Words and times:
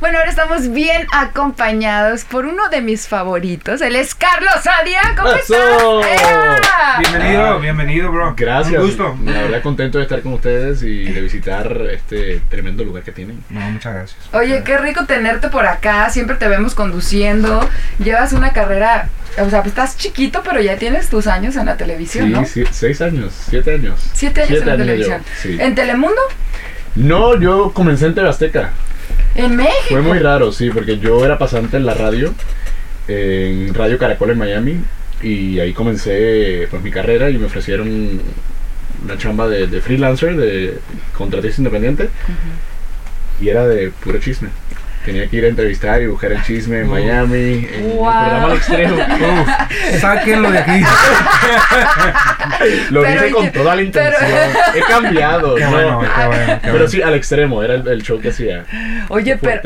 Bueno, 0.00 0.18
ahora 0.18 0.30
estamos 0.30 0.70
bien 0.72 1.06
acompañados 1.12 2.24
por 2.24 2.44
uno 2.44 2.68
de 2.68 2.82
mis 2.82 3.08
favoritos. 3.08 3.80
Él 3.80 3.96
es 3.96 4.14
Carlos 4.14 4.52
Sadia. 4.62 5.00
¿Cómo 5.16 5.32
estás? 5.32 5.58
¡Ea! 6.22 6.98
Bienvenido, 6.98 7.60
bienvenido, 7.60 8.12
bro. 8.12 8.34
Gracias. 8.36 8.78
Un 8.80 8.86
gusto. 8.88 9.16
La 9.24 9.42
verdad 9.42 9.62
contento 9.62 9.96
de 9.98 10.04
estar 10.04 10.20
con 10.20 10.34
ustedes 10.34 10.82
y 10.82 11.04
de 11.04 11.20
visitar 11.22 11.72
este 11.90 12.40
tremendo 12.50 12.84
lugar 12.84 13.04
que 13.04 13.12
tienen. 13.12 13.42
No, 13.48 13.60
muchas 13.70 13.94
gracias. 13.94 14.18
Oye, 14.34 14.62
qué 14.64 14.76
rico 14.76 15.06
tenerte 15.06 15.48
por 15.48 15.66
acá. 15.66 16.10
Siempre 16.10 16.36
te 16.36 16.46
vemos 16.46 16.74
conduciendo. 16.74 17.66
Llevas 17.98 18.34
una 18.34 18.52
carrera, 18.52 19.08
o 19.38 19.48
sea, 19.48 19.60
estás 19.60 19.96
chiquito, 19.96 20.42
pero 20.44 20.60
ya 20.60 20.76
tienes 20.76 21.08
tus 21.08 21.26
años 21.26 21.56
en 21.56 21.66
la 21.66 21.76
televisión, 21.78 22.26
Sí, 22.26 22.32
¿no? 22.32 22.44
sí, 22.44 22.64
seis 22.70 23.00
años, 23.00 23.32
siete 23.48 23.74
años. 23.74 23.98
Siete 24.12 24.42
años 24.42 24.60
en 24.60 24.66
la 24.66 24.72
años 24.74 24.86
televisión. 24.86 25.22
sí. 25.40 25.56
¿En 25.58 25.74
Telemundo? 25.74 26.20
No, 26.96 27.38
yo 27.40 27.72
comencé 27.72 28.06
en 28.06 28.14
TV 28.14 28.28
Azteca. 28.28 28.70
¿En 29.36 29.56
México? 29.56 29.72
Fue 29.88 30.00
muy 30.00 30.18
raro, 30.18 30.50
sí, 30.52 30.70
porque 30.70 30.98
yo 30.98 31.24
era 31.24 31.38
pasante 31.38 31.76
en 31.76 31.86
la 31.86 31.94
radio, 31.94 32.32
en 33.08 33.72
Radio 33.74 33.98
Caracol 33.98 34.30
en 34.30 34.38
Miami, 34.38 34.80
y 35.22 35.58
ahí 35.58 35.72
comencé 35.72 36.66
pues 36.70 36.82
mi 36.82 36.90
carrera 36.90 37.30
y 37.30 37.38
me 37.38 37.46
ofrecieron 37.46 38.20
una 39.04 39.18
chamba 39.18 39.46
de, 39.48 39.66
de 39.66 39.80
freelancer, 39.80 40.36
de 40.36 40.78
contratista 41.16 41.60
independiente, 41.60 42.08
y 43.40 43.48
era 43.48 43.66
de 43.66 43.90
puro 43.90 44.18
chisme. 44.18 44.48
Tenía 45.06 45.26
que 45.28 45.36
ir 45.36 45.44
a 45.44 45.48
entrevistar 45.48 46.02
y 46.02 46.06
buscar 46.08 46.32
el 46.32 46.42
chisme 46.42 46.80
en. 46.80 46.90
Miami, 46.90 47.66
en 47.72 47.96
Wow. 47.96 48.08
el 48.10 48.18
programa 48.20 48.44
al 48.46 48.52
extremo. 48.56 48.96
Uf, 48.96 50.00
sáquenlo 50.00 50.50
de 50.50 50.58
aquí. 50.58 50.82
Lo 52.90 53.02
Pero 53.02 53.14
hice 53.26 53.30
con 53.34 53.44
yo- 53.46 53.52
toda 53.52 53.76
la 53.76 53.82
intención. 53.82 54.14
pero- 54.20 54.74
He 54.74 54.80
cambiado. 54.88 55.54
Qué 55.54 55.64
¿no? 55.64 55.70
bueno, 55.70 56.00
qué 56.00 56.26
bueno, 56.26 56.46
qué 56.46 56.58
Pero 56.62 56.72
bueno. 56.74 56.88
sí, 56.88 57.02
al 57.02 57.14
extremo, 57.14 57.62
era 57.62 57.74
el, 57.74 57.86
el 57.88 58.02
show 58.02 58.20
que 58.20 58.30
hacía. 58.30 58.64
Oye, 59.08 59.36
pero, 59.36 59.60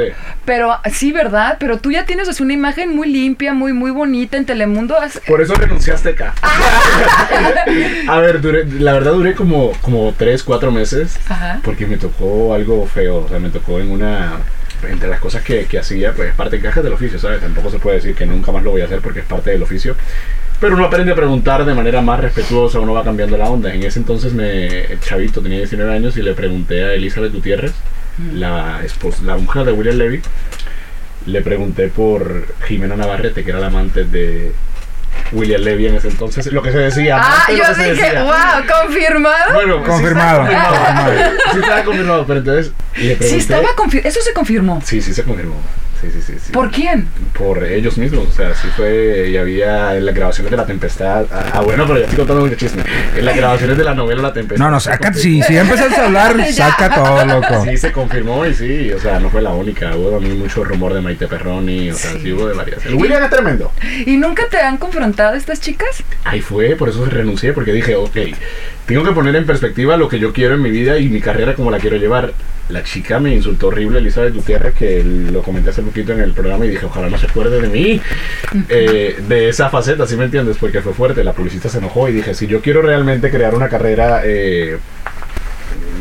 pero 0.44 0.78
sí, 0.92 1.12
¿verdad? 1.12 1.56
Pero 1.58 1.78
tú 1.78 1.90
ya 1.90 2.04
tienes 2.04 2.28
así, 2.28 2.42
una 2.42 2.52
imagen 2.52 2.94
muy 2.94 3.08
limpia, 3.10 3.54
muy, 3.54 3.72
muy 3.72 3.90
bonita 3.90 4.36
en 4.36 4.44
Telemundo. 4.44 4.98
Has- 5.00 5.20
Por 5.26 5.40
eso 5.40 5.54
renunciaste 5.54 6.10
acá. 6.10 6.34
A 8.08 8.18
ver, 8.18 8.40
duré- 8.40 8.66
la 8.78 8.92
verdad 8.92 9.12
duré 9.12 9.34
como, 9.34 9.72
como 9.80 10.12
3, 10.16 10.42
4 10.42 10.70
meses. 10.70 11.18
Ajá. 11.28 11.60
Porque 11.62 11.86
me 11.86 11.96
tocó 11.96 12.54
algo 12.54 12.86
feo. 12.86 13.24
O 13.24 13.28
sea, 13.28 13.38
me 13.38 13.50
tocó 13.50 13.78
en 13.80 13.90
una. 13.90 14.32
Entre 14.88 15.08
las 15.08 15.20
cosas 15.20 15.42
que, 15.42 15.66
que 15.66 15.78
hacía, 15.78 16.12
pues 16.12 16.30
es 16.30 16.34
parte 16.34 16.56
de 16.56 16.62
cajas 16.62 16.82
del 16.84 16.92
oficio, 16.92 17.18
¿sabes? 17.18 17.40
Tampoco 17.40 17.70
se 17.70 17.78
puede 17.78 17.96
decir 17.96 18.14
que 18.14 18.26
nunca 18.26 18.52
más 18.52 18.62
lo 18.62 18.70
voy 18.70 18.80
a 18.80 18.84
hacer 18.84 19.00
porque 19.00 19.20
es 19.20 19.26
parte 19.26 19.50
del 19.50 19.62
oficio. 19.62 19.96
Pero 20.60 20.74
uno 20.74 20.84
aprende 20.84 21.12
a 21.12 21.14
preguntar 21.14 21.64
de 21.64 21.74
manera 21.74 22.02
más 22.02 22.20
respetuosa, 22.20 22.80
uno 22.80 22.92
va 22.92 23.02
cambiando 23.02 23.36
la 23.38 23.48
onda. 23.48 23.72
En 23.72 23.82
ese 23.82 23.98
entonces, 23.98 24.34
me, 24.34 24.84
el 24.84 25.00
chavito 25.00 25.40
tenía 25.40 25.58
19 25.58 25.92
años 25.92 26.16
y 26.18 26.22
le 26.22 26.34
pregunté 26.34 26.84
a 26.84 26.92
Elizabeth 26.92 27.32
Gutiérrez, 27.32 27.72
la, 28.34 28.82
esposa, 28.84 29.22
la 29.24 29.36
mujer 29.38 29.64
de 29.64 29.72
William 29.72 29.96
Levy, 29.96 30.20
le 31.26 31.40
pregunté 31.40 31.88
por 31.88 32.54
Jimena 32.66 32.96
Navarrete, 32.96 33.42
que 33.42 33.50
era 33.50 33.60
la 33.60 33.68
amante 33.68 34.04
de 34.04 34.52
William 35.32 35.60
Levy 35.62 35.86
en 35.86 35.96
ese 35.96 36.08
entonces. 36.08 36.46
Lo 36.52 36.62
que 36.62 36.72
se 36.72 36.78
decía. 36.78 37.18
Ah, 37.20 37.44
lo 37.48 37.56
yo 37.56 37.62
que 37.76 37.90
dije, 37.90 38.02
decía. 38.02 38.22
wow, 38.24 38.80
confirmado. 38.82 39.54
Bueno, 39.54 39.78
sí 39.78 39.84
Confirmado, 39.90 40.42
estaba 40.46 40.66
confirmado. 40.68 40.86
confirmado. 41.06 41.32
Sí 41.52 41.58
estaba 41.60 41.84
confirmado, 41.84 42.26
pero 42.26 42.38
entonces 42.40 42.72
le 42.96 43.16
pregunté. 43.16 43.28
Sí, 43.28 43.36
estaba 43.36 43.68
confirmado. 43.76 44.08
Eso 44.08 44.20
se 44.22 44.32
confirmó. 44.32 44.82
Sí, 44.84 45.00
sí 45.02 45.14
se 45.14 45.22
confirmó. 45.24 45.54
Sí, 46.00 46.08
sí, 46.10 46.22
sí, 46.22 46.32
sí. 46.42 46.52
¿Por 46.52 46.70
quién? 46.70 47.08
Por 47.36 47.62
ellos 47.62 47.98
mismos, 47.98 48.26
o 48.28 48.32
sea, 48.32 48.54
sí 48.54 48.68
fue, 48.74 49.28
y 49.30 49.36
había 49.36 49.96
en 49.96 50.06
las 50.06 50.14
grabaciones 50.14 50.50
de 50.50 50.56
La 50.56 50.64
Tempestad, 50.64 51.26
ah, 51.30 51.44
ah, 51.52 51.60
bueno, 51.60 51.84
pero 51.86 51.98
ya 51.98 52.04
estoy 52.04 52.16
contando 52.18 52.42
mucho 52.42 52.56
chisme, 52.56 52.82
en 53.14 53.24
las 53.24 53.36
grabaciones 53.36 53.76
de 53.76 53.84
la 53.84 53.94
novela 53.94 54.22
La 54.22 54.32
Tempestad. 54.32 54.64
No, 54.64 54.70
no, 54.70 54.80
saca, 54.80 55.12
si, 55.12 55.42
si 55.42 55.54
ya 55.54 55.60
empezaste 55.60 55.96
a 56.00 56.06
hablar, 56.06 56.52
saca 56.52 56.94
todo, 56.94 57.24
loco. 57.26 57.64
Sí, 57.64 57.76
se 57.76 57.92
confirmó 57.92 58.46
y 58.46 58.54
sí, 58.54 58.90
o 58.92 58.98
sea, 58.98 59.20
no 59.20 59.28
fue 59.28 59.42
la 59.42 59.50
única, 59.50 59.94
hubo 59.94 60.10
también 60.10 60.38
mucho 60.38 60.64
rumor 60.64 60.94
de 60.94 61.02
Maite 61.02 61.26
Perroni, 61.28 61.90
o 61.90 61.94
sea, 61.94 62.12
Sí. 62.12 62.20
sí, 62.22 62.32
hubo 62.32 62.48
de 62.48 62.54
varias. 62.54 62.84
El 62.86 62.94
William 62.94 63.22
es 63.22 63.30
tremendo. 63.30 63.70
¿Y 64.06 64.16
nunca 64.16 64.44
te 64.50 64.58
han 64.58 64.78
confrontado 64.78 65.34
estas 65.36 65.60
chicas? 65.60 66.02
Ahí 66.24 66.40
fue, 66.40 66.76
por 66.76 66.88
eso 66.88 67.04
renuncié, 67.04 67.52
porque 67.52 67.72
dije, 67.72 67.94
ok, 67.94 68.16
tengo 68.86 69.04
que 69.04 69.12
poner 69.12 69.36
en 69.36 69.44
perspectiva 69.44 69.96
lo 69.98 70.08
que 70.08 70.18
yo 70.18 70.32
quiero 70.32 70.54
en 70.54 70.62
mi 70.62 70.70
vida 70.70 70.98
y 70.98 71.08
mi 71.08 71.20
carrera 71.20 71.54
como 71.54 71.70
la 71.70 71.78
quiero 71.78 71.96
llevar. 71.98 72.32
La 72.70 72.82
chica 72.82 73.18
me 73.18 73.34
insultó 73.34 73.68
horrible, 73.68 73.98
Elizabeth 73.98 74.34
Gutiérrez, 74.34 74.74
que 74.74 75.02
lo 75.04 75.42
comenté 75.42 75.70
hace 75.70 75.82
poquito 75.82 76.12
en 76.12 76.20
el 76.20 76.32
programa 76.32 76.66
y 76.66 76.70
dije, 76.70 76.86
ojalá 76.86 77.08
no 77.08 77.18
se 77.18 77.26
acuerde 77.26 77.60
de 77.60 77.68
mí, 77.68 78.00
eh, 78.68 79.22
de 79.26 79.48
esa 79.48 79.70
faceta, 79.70 80.06
¿sí 80.06 80.16
me 80.16 80.24
entiendes? 80.24 80.56
Porque 80.58 80.80
fue 80.80 80.92
fuerte, 80.94 81.24
la 81.24 81.32
publicista 81.32 81.68
se 81.68 81.78
enojó 81.78 82.08
y 82.08 82.12
dije, 82.12 82.34
si 82.34 82.46
yo 82.46 82.60
quiero 82.60 82.82
realmente 82.82 83.30
crear 83.30 83.54
una 83.54 83.68
carrera... 83.68 84.22
eh, 84.24 84.78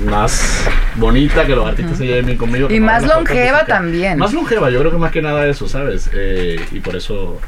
más 0.06 0.66
bonita, 0.96 1.46
que 1.46 1.56
los 1.56 1.68
artistas 1.68 1.98
se 1.98 2.06
lleven 2.06 2.26
bien 2.26 2.38
conmigo. 2.38 2.70
Y 2.70 2.80
más 2.80 3.06
longeva 3.06 3.66
también. 3.66 4.18
Más 4.18 4.34
longeva, 4.34 4.70
yo 4.70 4.80
creo 4.80 4.92
que 4.92 4.98
más 4.98 5.12
que 5.12 5.22
nada 5.22 5.46
eso, 5.48 5.68
¿sabes? 5.68 6.10
Eh, 6.14 6.60
y 6.72 6.80
por 6.80 6.96
eso 6.96 7.40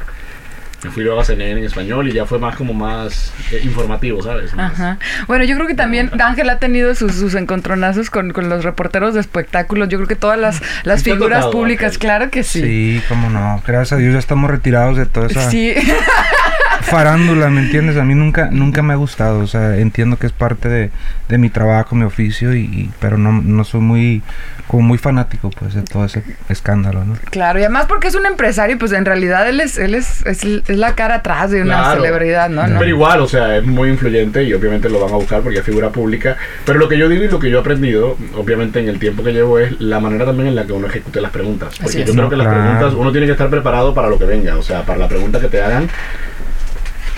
me 0.84 0.90
fui 0.90 1.04
luego 1.04 1.20
a 1.20 1.24
CNN 1.24 1.60
en 1.60 1.64
español 1.66 2.08
y 2.08 2.12
ya 2.12 2.26
fue 2.26 2.38
más 2.38 2.56
como 2.56 2.72
más 2.74 3.32
eh, 3.52 3.60
informativo, 3.62 4.22
¿sabes? 4.22 4.52
Más- 4.54 4.72
Ajá. 4.72 4.98
Bueno, 5.28 5.44
yo 5.44 5.54
creo 5.56 5.66
que 5.68 5.74
también 5.74 6.10
Ángel 6.20 6.48
ha 6.50 6.58
tenido 6.58 6.94
sus, 6.94 7.14
sus 7.14 7.34
encontronazos 7.34 8.10
con, 8.10 8.32
con 8.32 8.48
los 8.48 8.64
reporteros 8.64 9.14
de 9.14 9.20
espectáculos. 9.20 9.88
Yo 9.88 9.98
creo 9.98 10.08
que 10.08 10.16
todas 10.16 10.38
las, 10.38 10.60
las 10.84 11.02
te 11.02 11.12
ha 11.12 11.14
figuras 11.14 11.40
tocado, 11.40 11.52
públicas, 11.52 11.86
Ángel. 11.92 12.00
claro 12.00 12.30
que 12.30 12.42
sí. 12.42 12.60
Sí, 12.62 13.02
cómo 13.08 13.30
no. 13.30 13.62
Gracias 13.66 13.92
a 13.92 13.96
Dios 13.96 14.12
ya 14.12 14.18
estamos 14.18 14.50
retirados 14.50 14.96
de 14.96 15.06
toda 15.06 15.26
esa 15.28 15.50
Sí. 15.50 15.72
farándula, 16.82 17.48
¿me 17.50 17.60
entiendes? 17.62 17.96
A 17.96 18.04
mí 18.04 18.14
nunca 18.14 18.48
nunca 18.50 18.82
me 18.82 18.92
ha 18.92 18.96
gustado. 18.96 19.40
O 19.40 19.46
sea, 19.46 19.76
entiendo 19.78 20.18
que 20.18 20.26
es 20.26 20.32
parte 20.32 20.68
de, 20.68 20.90
de 21.28 21.38
mi 21.38 21.48
trabajo, 21.50 21.94
mi 21.96 22.04
oficio, 22.04 22.54
y, 22.54 22.60
y- 22.60 22.90
pero 23.00 23.18
no, 23.18 23.32
no 23.42 23.64
soy 23.64 23.80
muy 23.80 24.22
como 24.66 24.82
muy 24.88 24.96
fanático 24.98 25.50
pues 25.50 25.74
de 25.74 25.82
todo 25.82 26.04
ese 26.06 26.22
escándalo, 26.48 27.04
¿no? 27.04 27.14
Claro, 27.30 27.58
y 27.58 27.62
además 27.62 27.86
porque 27.88 28.08
es 28.08 28.14
un 28.14 28.24
empresario, 28.26 28.78
pues 28.78 28.92
en 28.92 29.04
realidad 29.04 29.46
él 29.48 29.60
es, 29.60 29.76
él 29.76 29.94
es, 29.94 30.24
es, 30.24 30.44
es 30.44 30.68
la 30.70 30.94
cara 30.94 31.16
atrás 31.16 31.50
de 31.50 31.60
una 31.62 31.78
Claro. 31.82 32.02
celebridad, 32.02 32.48
¿no? 32.48 32.66
¿no? 32.66 32.78
Pero 32.78 32.88
igual, 32.88 33.20
o 33.20 33.28
sea, 33.28 33.56
es 33.58 33.64
muy 33.64 33.90
influyente 33.90 34.42
y 34.44 34.54
obviamente 34.54 34.88
lo 34.88 35.00
van 35.00 35.12
a 35.12 35.16
buscar 35.16 35.42
porque 35.42 35.58
es 35.58 35.64
figura 35.64 35.90
pública. 35.90 36.36
Pero 36.64 36.78
lo 36.78 36.88
que 36.88 36.96
yo 36.96 37.08
digo 37.08 37.24
y 37.24 37.28
lo 37.28 37.38
que 37.38 37.50
yo 37.50 37.58
he 37.58 37.60
aprendido, 37.60 38.16
obviamente 38.34 38.80
en 38.80 38.88
el 38.88 38.98
tiempo 38.98 39.22
que 39.22 39.32
llevo, 39.32 39.58
es 39.58 39.78
la 39.80 40.00
manera 40.00 40.24
también 40.24 40.48
en 40.48 40.54
la 40.54 40.64
que 40.64 40.72
uno 40.72 40.86
ejecute 40.86 41.20
las 41.20 41.32
preguntas. 41.32 41.70
Porque 41.76 41.84
Así 41.88 41.98
yo 41.98 42.04
es. 42.04 42.10
creo 42.12 42.30
que 42.30 42.36
las 42.36 42.46
Claro. 42.46 42.62
preguntas, 42.62 42.94
uno 42.94 43.12
tiene 43.12 43.26
que 43.26 43.32
estar 43.32 43.50
preparado 43.50 43.92
para 43.94 44.08
lo 44.08 44.18
que 44.18 44.24
venga, 44.24 44.56
o 44.56 44.62
sea, 44.62 44.82
para 44.84 44.98
la 44.98 45.08
pregunta 45.08 45.38
que 45.40 45.48
te 45.48 45.60
hagan. 45.60 45.88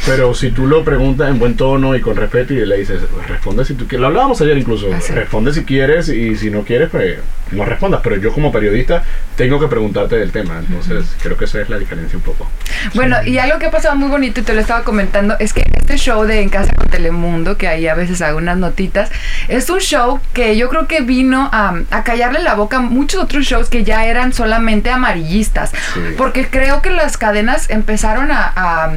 Pero 0.06 0.34
si 0.34 0.50
tú 0.50 0.66
lo 0.66 0.84
preguntas 0.84 1.30
en 1.30 1.38
buen 1.38 1.56
tono 1.56 1.94
y 1.96 2.00
con 2.00 2.16
respeto 2.16 2.52
y 2.52 2.64
le 2.66 2.76
dices, 2.78 3.00
pues, 3.12 3.26
responde 3.28 3.64
si 3.64 3.74
tú 3.74 3.86
quieres, 3.86 4.00
lo 4.02 4.06
hablábamos 4.08 4.40
ayer 4.42 4.56
incluso, 4.58 4.86
Ah, 4.94 5.00
sí. 5.00 5.12
responde 5.12 5.52
si 5.54 5.64
quieres 5.64 6.08
y 6.08 6.36
si 6.36 6.50
no 6.50 6.62
quieres, 6.62 6.90
pues 6.90 7.18
no 7.52 7.64
respondas. 7.64 8.00
Pero 8.02 8.16
yo 8.16 8.32
como 8.32 8.52
periodista 8.52 9.02
tengo 9.36 9.58
que 9.58 9.66
preguntarte 9.68 10.16
del 10.16 10.30
tema, 10.32 10.58
entonces 10.58 11.04
creo 11.22 11.36
que 11.36 11.46
esa 11.46 11.60
es 11.60 11.68
la 11.70 11.78
diferencia 11.78 12.16
un 12.18 12.22
poco. 12.22 12.48
Bueno, 12.94 13.16
y 13.24 13.38
algo 13.38 13.58
que 13.58 13.66
ha 13.66 13.70
pasado 13.70 13.96
muy 13.96 14.08
bonito 14.10 14.40
y 14.40 14.42
te 14.42 14.52
lo 14.54 14.60
estaba 14.60 14.84
comentando 14.84 15.36
es 15.38 15.52
que 15.52 15.64
este 15.74 15.96
show 15.96 16.24
de 16.24 16.40
En 16.40 16.48
Casa 16.50 16.72
con 16.74 16.88
Telemundo, 16.88 17.56
que 17.56 17.68
ahí 17.68 17.86
a 17.88 17.94
veces 17.94 18.20
hago 18.22 18.38
unas 18.38 18.56
notitas, 18.58 19.10
es 19.48 19.68
un 19.70 19.80
show 19.80 20.20
que 20.32 20.56
yo 20.56 20.68
creo 20.68 20.86
que 20.86 21.00
vino 21.00 21.48
a, 21.52 21.74
a 21.90 22.04
callarle 22.04 22.42
la 22.42 22.54
boca 22.54 22.76
a 22.78 22.80
muchos 22.80 23.22
otros 23.22 23.44
shows 23.44 23.68
que 23.68 23.84
ya 23.84 24.04
eran 24.06 24.32
solamente 24.32 24.90
amarillistas. 24.90 25.70
Sí. 25.94 26.00
Porque 26.16 26.48
creo 26.48 26.82
que 26.82 26.90
las 26.90 27.16
cadenas 27.16 27.70
empezaron 27.70 28.30
a... 28.30 28.52
a- 28.54 28.92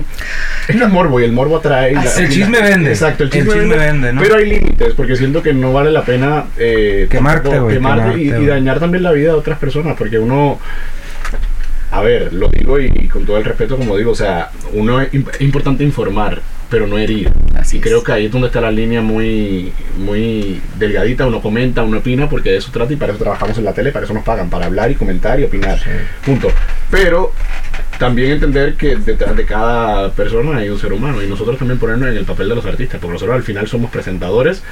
Es 0.67 0.75
el 0.75 0.89
morbo 0.97 1.19
y 1.19 1.23
el 1.23 1.31
morbo 1.31 1.57
atrae. 1.57 1.91
y 1.91 1.95
la- 1.95 2.01
El 2.17 2.25
y 2.25 2.29
chisme 2.33 2.59
la- 2.59 2.65
vende. 2.69 2.89
Exacto, 2.89 3.23
el 3.23 3.29
El 3.29 3.33
chisme, 3.33 3.53
chisme 3.53 3.75
vende, 3.75 3.85
vende, 3.85 4.13
¿no? 4.13 4.21
Pero 4.21 4.35
hay 4.35 4.49
límites, 4.49 4.93
porque 4.95 5.15
siento 5.15 5.41
que 5.43 5.53
no 5.53 5.71
vale 5.73 5.91
la 5.91 6.03
pena 6.03 6.45
eh, 6.57 7.07
Quemarte, 7.09 7.43
tampoco 7.43 7.63
güey, 7.65 7.75
quemarte 7.75 8.19
quemarte, 8.19 8.39
y, 8.41 8.43
y 8.43 8.45
dañar 8.47 8.79
también 8.79 9.03
la 9.03 9.11
vida 9.11 9.29
de 9.29 9.37
otras 9.37 9.59
personas, 9.59 9.95
porque 9.97 10.17
uno. 10.19 10.59
A 11.89 12.01
ver, 12.01 12.33
lo 12.33 12.49
digo 12.49 12.79
y 12.79 13.07
con 13.07 13.25
todo 13.25 13.37
el 13.37 13.45
respeto, 13.45 13.77
como 13.77 13.95
digo, 13.95 14.11
o 14.11 14.15
sea, 14.15 14.49
uno 14.73 14.99
es, 14.99 15.09
imp- 15.13 15.39
importante 15.39 15.85
informar, 15.85 16.41
pero 16.69 16.85
no 16.85 16.97
herir. 16.97 17.31
Así 17.55 17.77
y 17.77 17.79
creo 17.79 17.99
es. 17.99 18.03
que 18.03 18.11
ahí 18.11 18.25
es 18.25 18.31
donde 18.31 18.47
está 18.47 18.59
la 18.59 18.71
línea 18.71 19.01
muy, 19.01 19.71
muy 19.97 20.61
delgadita. 20.77 21.25
Uno 21.25 21.41
comenta, 21.41 21.83
uno 21.83 21.99
opina, 21.99 22.27
porque 22.29 22.49
de 22.51 22.57
eso 22.57 22.71
trata 22.73 22.91
y 22.91 22.97
para 22.97 23.13
eso 23.13 23.23
trabajamos 23.23 23.57
en 23.57 23.63
la 23.63 23.73
tele, 23.73 23.93
para 23.93 24.03
eso 24.03 24.13
nos 24.13 24.23
pagan, 24.25 24.49
para 24.49 24.65
hablar 24.65 24.91
y 24.91 24.95
comentar 24.95 25.39
y 25.39 25.45
opinar. 25.45 25.79
Punto. 26.25 26.49
Pero 26.91 27.31
también 27.97 28.31
entender 28.31 28.75
que 28.75 28.95
detrás 28.95 29.35
de 29.35 29.45
cada 29.45 30.11
persona 30.11 30.57
hay 30.57 30.69
un 30.69 30.79
ser 30.79 30.93
humano 30.93 31.21
y 31.21 31.27
nosotros 31.27 31.57
también 31.57 31.79
ponernos 31.79 32.09
en 32.09 32.17
el 32.17 32.25
papel 32.25 32.49
de 32.49 32.55
los 32.55 32.65
artistas, 32.65 32.99
porque 32.99 33.13
nosotros 33.13 33.35
al 33.35 33.43
final 33.43 33.67
somos 33.67 33.91
presentadores, 33.91 34.63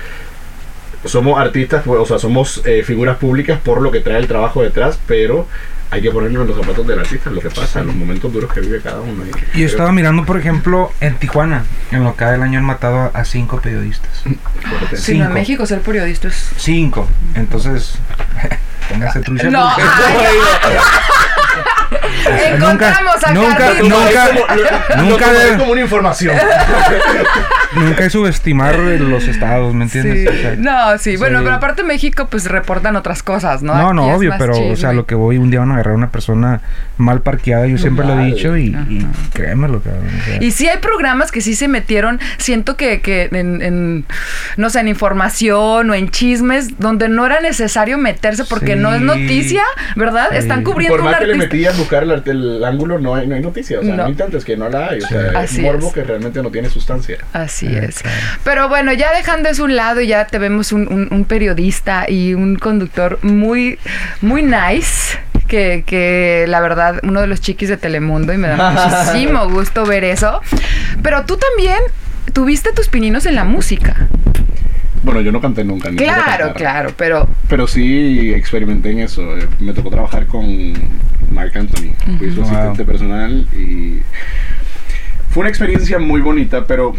somos 1.05 1.39
artistas, 1.39 1.83
pues, 1.85 1.99
o 1.99 2.05
sea, 2.05 2.19
somos 2.19 2.61
eh, 2.65 2.83
figuras 2.83 3.17
públicas 3.17 3.59
por 3.63 3.81
lo 3.81 3.91
que 3.91 3.99
trae 3.99 4.17
el 4.17 4.27
trabajo 4.27 4.63
detrás, 4.63 4.99
pero 5.07 5.47
hay 5.91 6.01
que 6.01 6.11
ponernos 6.11 6.41
en 6.41 6.47
los 6.49 6.57
zapatos 6.57 6.87
del 6.87 6.99
artista, 6.99 7.29
lo 7.29 7.41
que 7.41 7.49
pasa, 7.49 7.83
los 7.83 7.95
momentos 7.95 8.31
duros 8.33 8.51
que 8.51 8.59
vive 8.59 8.81
cada 8.81 9.01
uno. 9.01 9.23
Y 9.53 9.61
yo 9.61 9.65
estaba 9.65 9.91
mirando, 9.91 10.25
por 10.25 10.37
ejemplo, 10.37 10.91
en 10.99 11.15
Tijuana, 11.17 11.63
en 11.91 12.03
lo 12.03 12.15
que 12.15 12.25
del 12.25 12.41
año 12.41 12.59
han 12.59 12.65
matado 12.65 13.11
a, 13.13 13.23
cinco 13.23 13.61
periodistas. 13.61 14.21
Fuerte. 14.21 14.97
Sí, 14.97 15.13
no, 15.13 15.25
en 15.25 15.27
Cinco. 15.27 15.33
México 15.33 15.65
ser 15.65 15.81
periodista 15.81 16.27
es... 16.27 16.49
Cinco. 16.57 17.07
Entonces, 17.35 17.95
póngase 18.89 19.19
trucha. 19.21 19.49
No, 19.49 19.69
porque- 21.89 22.47
Encontramos 22.55 23.23
a 23.23 23.33
nunca, 23.33 23.57
Carlito. 23.57 23.83
nunca, 23.89 24.27
Lo 24.95 25.03
nunca, 25.03 25.31
de- 25.33 25.57
como 25.57 25.71
una 25.71 25.81
información. 25.81 26.35
nunca 27.75 28.03
hay 28.03 28.09
subestimar 28.09 28.77
los 28.77 29.27
estados, 29.27 29.73
¿me 29.73 29.85
entiendes? 29.85 30.21
Sí. 30.21 30.27
O 30.27 30.41
sea, 30.41 30.55
No, 30.57 30.97
sí. 30.97 31.17
Bueno, 31.17 31.39
sí. 31.39 31.43
pero 31.43 31.55
aparte 31.57 31.83
México, 31.83 32.27
pues 32.29 32.45
reportan 32.45 32.95
otras 32.95 33.23
cosas, 33.23 33.61
¿no? 33.63 33.75
No, 33.75 33.93
no, 33.93 34.03
Aquí 34.03 34.11
es 34.11 34.17
obvio, 34.17 34.33
pero, 34.37 34.57
o 34.71 34.75
sea, 34.75 34.93
lo 34.93 35.05
que 35.05 35.15
voy, 35.15 35.37
un 35.37 35.49
día 35.51 35.59
van 35.59 35.71
a 35.71 35.73
agarrar 35.75 35.93
a 35.93 35.97
una 35.97 36.09
persona 36.11 36.61
mal 36.97 37.21
parqueada, 37.21 37.67
yo 37.67 37.77
siempre 37.77 38.05
lo 38.05 38.19
he 38.19 38.25
dicho, 38.25 38.55
y, 38.57 38.67
y 38.67 39.05
créemelo, 39.33 39.81
cabrón. 39.81 40.07
o 40.21 40.25
sea. 40.25 40.41
Y 40.43 40.51
sí 40.51 40.67
hay 40.67 40.77
programas 40.77 41.31
que 41.31 41.41
sí 41.41 41.55
se 41.55 41.67
metieron, 41.67 42.19
siento 42.37 42.77
que, 42.77 43.01
que 43.01 43.29
en, 43.31 43.61
en, 43.61 44.05
no 44.57 44.69
sé, 44.69 44.79
en 44.79 44.87
información 44.87 45.89
o 45.89 45.93
en 45.93 46.09
chismes, 46.09 46.79
donde 46.79 47.09
no 47.09 47.25
era 47.25 47.39
necesario 47.41 47.97
meterse 47.97 48.45
porque 48.45 48.75
no 48.75 48.93
es 48.93 49.01
noticia, 49.01 49.63
¿verdad? 49.95 50.29
Sí. 50.31 50.37
Están 50.37 50.63
cubriendo 50.63 50.97
Por 50.97 51.05
un 51.05 51.11
más 51.11 51.19
que 51.19 51.25
le 51.27 51.33
artista. 51.33 51.53
metías 51.53 51.74
buscar 51.77 52.03
el, 52.03 52.63
ángulo, 52.63 52.99
no 52.99 53.15
hay, 53.15 53.27
no 53.27 53.35
hay 53.35 53.41
noticia. 53.41 53.79
O 53.79 53.83
sea, 53.83 53.95
No. 53.95 54.03
no, 54.03 54.09
intentes 54.09 54.43
que 54.45 54.55
no 54.57 54.69
la 54.69 54.89
hay. 54.89 54.99
O 55.01 55.07
sea, 55.07 55.31
Así 55.35 55.57
es 55.57 55.63
morbo 55.63 55.87
es. 55.87 55.93
que 55.93 56.03
realmente 56.03 56.41
no 56.41 56.49
tiene 56.51 56.69
sustancia. 56.69 57.17
Así 57.33 57.67
Eh, 57.67 57.85
es. 57.89 57.99
claro. 58.01 58.17
Pero 58.43 58.69
bueno, 58.69 58.93
ya 58.93 59.13
dejando 59.13 59.49
eso 59.49 59.63
a 59.63 59.65
un 59.65 59.75
lado, 59.75 60.01
ya 60.01 60.27
te 60.27 60.37
vemos 60.39 60.71
un, 60.71 60.87
un- 60.91 61.07
un 61.11 61.25
periodista 61.25 62.09
y 62.09 62.33
un 62.33 62.55
conductor 62.57 63.19
muy, 63.21 63.77
muy 64.21 64.41
nice. 64.43 65.17
Que, 65.47 65.83
que 65.85 66.45
la 66.47 66.59
verdad, 66.59 66.99
uno 67.03 67.21
de 67.21 67.27
los 67.27 67.39
chiquis 67.39 67.69
de 67.69 67.77
Telemundo 67.77 68.33
y 68.33 68.37
me 68.37 68.47
da 68.47 68.71
muchísimo 69.05 69.47
gusto 69.47 69.85
ver 69.85 70.03
eso. 70.03 70.41
Pero 71.03 71.23
tú 71.25 71.37
también 71.37 71.77
tuviste 72.33 72.71
tus 72.73 72.87
pininos 72.87 73.27
en 73.27 73.35
la 73.35 73.43
música. 73.43 74.07
Bueno, 75.05 75.21
yo 75.21 75.31
no 75.31 75.39
canté 75.39 75.63
nunca. 75.63 75.89
ni 75.91 75.97
Claro, 75.97 76.53
claro, 76.53 76.91
pero 76.97 77.27
Pero 77.47 77.67
sí 77.67 78.33
experimenté 78.33 78.91
en 78.91 78.99
eso. 78.99 79.37
Eh, 79.37 79.47
Me 79.59 79.71
tocó 79.73 79.89
trabajar 79.89 80.25
con 80.25 80.73
Mark 81.31 81.51
Anthony. 81.55 81.93
Fui 82.17 82.31
su 82.31 82.41
Wow. 82.41 82.49
asistente 82.49 82.83
personal 82.85 83.47
y 83.53 84.01
fue 85.29 85.41
una 85.41 85.49
experiencia 85.49 85.99
muy 85.99 86.21
bonita, 86.21 86.65
pero 86.65 86.93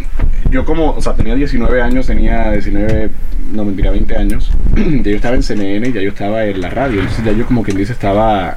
yo 0.50 0.64
como, 0.66 0.90
o 0.90 1.00
sea, 1.00 1.14
tenía 1.14 1.34
19 1.34 1.80
años, 1.80 2.06
tenía 2.06 2.52
19, 2.52 3.10
no 3.52 3.64
mentira, 3.64 3.90
20 3.90 4.16
años. 4.16 4.50
ya 4.76 5.10
yo 5.10 5.16
estaba 5.16 5.34
en 5.36 5.42
CNN, 5.42 5.90
ya 5.92 6.00
yo 6.02 6.10
estaba 6.10 6.44
en 6.44 6.60
la 6.60 6.68
radio. 6.70 7.00
Entonces 7.00 7.24
ya 7.24 7.32
yo 7.32 7.46
como 7.46 7.62
quien 7.62 7.76
dice 7.78 7.92
estaba 7.92 8.56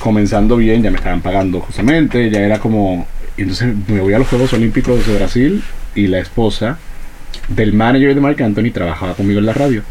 comenzando 0.00 0.56
bien, 0.56 0.82
ya 0.82 0.90
me 0.90 0.96
estaban 0.96 1.20
pagando 1.20 1.60
justamente, 1.60 2.30
ya 2.30 2.40
era 2.40 2.58
como... 2.58 3.06
Y 3.36 3.42
entonces 3.42 3.74
me 3.88 4.00
voy 4.00 4.14
a 4.14 4.18
los 4.18 4.26
Juegos 4.28 4.52
Olímpicos 4.54 5.06
de 5.06 5.16
Brasil 5.16 5.62
y 5.94 6.06
la 6.06 6.18
esposa 6.18 6.78
del 7.48 7.72
manager 7.72 8.14
de 8.14 8.20
Mark 8.20 8.42
Anthony 8.42 8.70
trabajaba 8.72 9.14
conmigo 9.14 9.38
en 9.40 9.46
la 9.46 9.52
radio. 9.52 9.82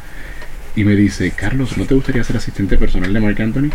Y 0.75 0.83
me 0.83 0.95
dice, 0.95 1.31
Carlos, 1.31 1.77
¿no 1.77 1.85
te 1.85 1.95
gustaría 1.95 2.23
ser 2.23 2.37
asistente 2.37 2.77
personal 2.77 3.11
de 3.11 3.19
Mark 3.19 3.41
Anthony? 3.41 3.69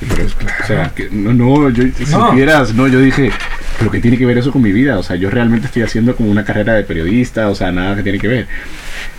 Pero, 0.00 0.24
O 0.24 0.66
sea, 0.66 0.92
que, 0.94 1.08
no, 1.10 1.32
no, 1.34 1.68
yo, 1.70 1.84
si 1.96 2.04
No. 2.10 2.28
supieras, 2.30 2.74
no, 2.74 2.88
yo 2.88 3.00
dije, 3.00 3.30
pero 3.78 3.90
¿qué 3.90 4.00
tiene 4.00 4.16
que 4.16 4.24
ver 4.26 4.38
eso 4.38 4.50
con 4.50 4.62
mi 4.62 4.72
vida? 4.72 4.98
O 4.98 5.02
sea, 5.02 5.16
yo 5.16 5.30
realmente 5.30 5.66
estoy 5.66 5.82
haciendo 5.82 6.16
como 6.16 6.30
una 6.30 6.44
carrera 6.44 6.72
de 6.74 6.84
periodista, 6.84 7.48
o 7.48 7.54
sea, 7.54 7.70
nada 7.70 7.96
que 7.96 8.02
tiene 8.02 8.18
que 8.18 8.28
ver. 8.28 8.46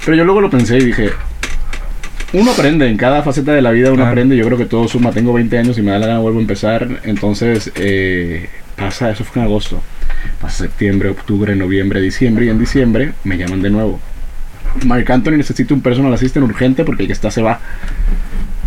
Pero 0.03 0.17
yo 0.17 0.23
luego 0.25 0.41
lo 0.41 0.49
pensé 0.49 0.77
y 0.79 0.85
dije, 0.85 1.11
uno 2.33 2.51
aprende, 2.51 2.87
en 2.87 2.97
cada 2.97 3.23
faceta 3.23 3.53
de 3.53 3.61
la 3.61 3.71
vida 3.71 3.91
uno 3.91 4.05
aprende, 4.05 4.37
yo 4.37 4.45
creo 4.45 4.57
que 4.57 4.65
todo 4.65 4.87
suma, 4.87 5.11
tengo 5.11 5.33
20 5.33 5.57
años 5.57 5.77
y 5.77 5.81
me 5.81 5.91
da 5.91 5.99
la 5.99 6.07
gana 6.07 6.19
vuelvo 6.19 6.39
a 6.39 6.41
empezar, 6.41 7.01
entonces 7.03 7.71
eh, 7.75 8.49
pasa, 8.75 9.11
eso 9.11 9.23
fue 9.23 9.41
en 9.41 9.47
agosto, 9.47 9.81
pasa 10.39 10.63
septiembre, 10.63 11.09
octubre, 11.09 11.55
noviembre, 11.55 12.01
diciembre 12.01 12.45
y 12.45 12.49
en 12.49 12.59
diciembre 12.59 13.13
me 13.23 13.37
llaman 13.37 13.61
de 13.61 13.69
nuevo. 13.69 13.99
Mark 14.85 15.11
Anthony 15.11 15.37
necesita 15.37 15.73
un 15.73 15.81
personal 15.81 16.13
assistant 16.13 16.45
urgente 16.45 16.85
porque 16.85 17.03
el 17.03 17.07
que 17.07 17.13
está 17.13 17.29
se 17.29 17.41
va. 17.41 17.59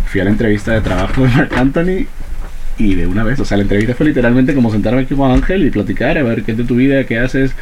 Fui 0.05 0.21
a 0.21 0.23
la 0.23 0.29
entrevista 0.29 0.71
de 0.71 0.81
trabajo 0.81 1.23
de 1.23 1.29
Mark 1.29 1.49
Anthony 1.55 2.05
y 2.77 2.95
de 2.95 3.07
una 3.07 3.23
vez, 3.23 3.39
o 3.39 3.45
sea, 3.45 3.57
la 3.57 3.63
entrevista 3.63 3.95
fue 3.95 4.07
literalmente 4.07 4.53
como 4.53 4.71
sentarme 4.71 5.01
aquí 5.01 5.15
con 5.15 5.31
Ángel 5.31 5.65
y 5.65 5.69
platicar, 5.71 6.17
a 6.17 6.23
ver 6.23 6.43
qué 6.43 6.51
es 6.51 6.57
de 6.57 6.63
tu 6.65 6.75
vida, 6.75 7.03
qué 7.05 7.19
haces. 7.19 7.55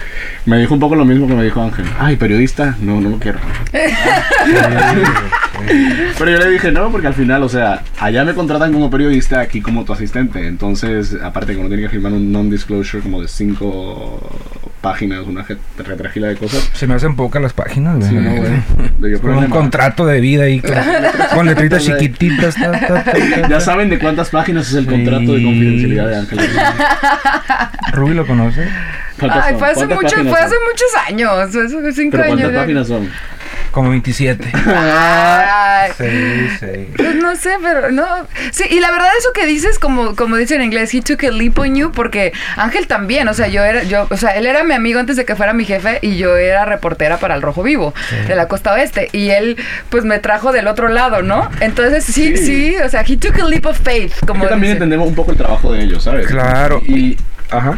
Me 0.45 0.57
dijo 0.59 0.73
un 0.73 0.79
poco 0.79 0.95
lo 0.95 1.05
mismo 1.05 1.27
que 1.27 1.35
me 1.35 1.43
dijo 1.43 1.61
Ángel. 1.61 1.85
Ay, 1.99 2.15
periodista, 2.15 2.75
no, 2.81 2.99
no 2.99 3.09
lo 3.09 3.19
quiero. 3.19 3.39
Pero 6.17 6.31
yo 6.31 6.37
le 6.37 6.49
dije 6.49 6.71
no, 6.71 6.91
porque 6.91 7.07
al 7.07 7.13
final, 7.13 7.43
o 7.43 7.49
sea, 7.49 7.83
allá 7.99 8.25
me 8.25 8.33
contratan 8.33 8.73
como 8.73 8.89
periodista, 8.89 9.39
aquí 9.39 9.61
como 9.61 9.85
tu 9.85 9.93
asistente. 9.93 10.47
Entonces, 10.47 11.15
aparte 11.21 11.53
que 11.53 11.59
uno 11.59 11.67
tiene 11.67 11.83
que 11.83 11.89
firmar 11.89 12.11
un 12.11 12.31
non-disclosure 12.31 13.03
como 13.03 13.21
de 13.21 13.27
cinco 13.27 14.19
páginas, 14.81 15.25
una 15.25 15.45
retragila 15.77 16.27
de 16.27 16.35
cosas. 16.35 16.69
Se 16.73 16.87
me 16.87 16.95
hacen 16.95 17.15
pocas 17.15 17.41
las 17.41 17.53
páginas, 17.53 17.97
güey. 17.97 18.09
Sí, 18.09 18.15
no, 18.15 18.35
güey. 18.35 19.19
Con 19.19 19.37
un 19.37 19.49
contrato 19.49 20.05
de 20.05 20.19
vida 20.19 20.43
ahí 20.43 20.59
con, 20.59 20.73
con 21.35 21.45
letritas 21.45 21.83
chiquititas. 21.83 22.55
ta, 22.55 22.71
ta, 22.71 23.03
ta. 23.03 23.47
Ya 23.49 23.59
saben 23.61 23.89
de 23.89 23.99
cuántas 23.99 24.29
páginas 24.29 24.67
es 24.67 24.73
el 24.75 24.85
Sí. 25.02 25.02
Contrato 25.03 25.33
de 25.33 25.43
confidencialidad 25.43 26.09
de 26.09 26.15
Ángel. 26.17 26.39
Ruby 27.93 28.13
lo 28.15 28.25
conoce. 28.25 28.67
¿Cuántas 29.19 29.45
Ay, 29.45 29.55
fue 29.57 29.69
hace, 29.69 29.85
¿Cuántas 29.87 30.17
mucho, 30.17 30.29
fue 30.29 30.39
hace 30.39 30.55
muchos 30.67 30.89
años. 31.07 31.51
Fue 31.71 31.93
cinco 31.93 32.11
¿Pero 32.11 32.23
años. 32.23 32.39
cuántas 32.41 32.61
páginas 32.61 32.87
son? 32.87 33.09
Como 33.73 33.89
27. 33.89 34.51
Ay, 34.65 35.91
Sí, 35.97 36.47
sí. 36.59 36.87
Pues 36.95 37.15
no 37.15 37.35
sé, 37.35 37.55
pero 37.61 37.91
no. 37.91 38.05
Sí, 38.51 38.63
y 38.69 38.79
la 38.79 38.91
verdad 38.91 39.09
eso 39.17 39.29
que 39.33 39.45
dices, 39.47 39.79
como, 39.79 40.15
como 40.15 40.37
dice 40.37 40.55
en 40.55 40.61
inglés, 40.61 40.93
he 40.93 41.01
took 41.01 41.23
a 41.23 41.31
leap 41.31 41.57
on 41.59 41.75
you, 41.75 41.91
porque 41.91 42.33
Ángel 42.55 42.85
también, 42.87 43.27
o 43.27 43.33
sea, 43.33 43.47
yo 43.47 43.63
era, 43.63 43.83
yo, 43.83 44.07
o 44.09 44.15
sea, 44.17 44.31
él 44.37 44.45
era 44.45 44.63
mi 44.63 44.73
amigo 44.75 44.99
antes 44.99 45.17
de 45.17 45.25
que 45.25 45.35
fuera 45.35 45.53
mi 45.53 45.65
jefe 45.65 45.97
y 46.03 46.17
yo 46.17 46.37
era 46.37 46.65
reportera 46.65 47.17
para 47.17 47.35
el 47.35 47.41
Rojo 47.41 47.63
Vivo, 47.63 47.93
de 48.27 48.35
la 48.35 48.47
costa 48.47 48.73
oeste, 48.73 49.09
y 49.11 49.31
él, 49.31 49.57
pues 49.89 50.05
me 50.05 50.19
trajo 50.19 50.51
del 50.51 50.67
otro 50.67 50.87
lado, 50.87 51.21
¿no? 51.23 51.49
Entonces, 51.59 52.05
sí, 52.05 52.37
sí, 52.37 52.43
Sí. 52.45 52.75
o 52.77 52.87
sea, 52.89 53.03
he 53.07 53.17
took 53.17 53.39
a 53.39 53.45
leap 53.45 53.65
of 53.65 53.79
faith, 53.79 54.13
como 54.25 54.43
que 54.43 54.49
también 54.49 54.61
dicen. 54.73 54.83
entendemos 54.83 55.07
un 55.07 55.15
poco 55.15 55.31
el 55.31 55.37
trabajo 55.37 55.73
de 55.73 55.81
ellos, 55.83 56.03
¿sabes? 56.03 56.27
Claro. 56.27 56.79
Y, 56.85 57.17
ajá. 57.49 57.75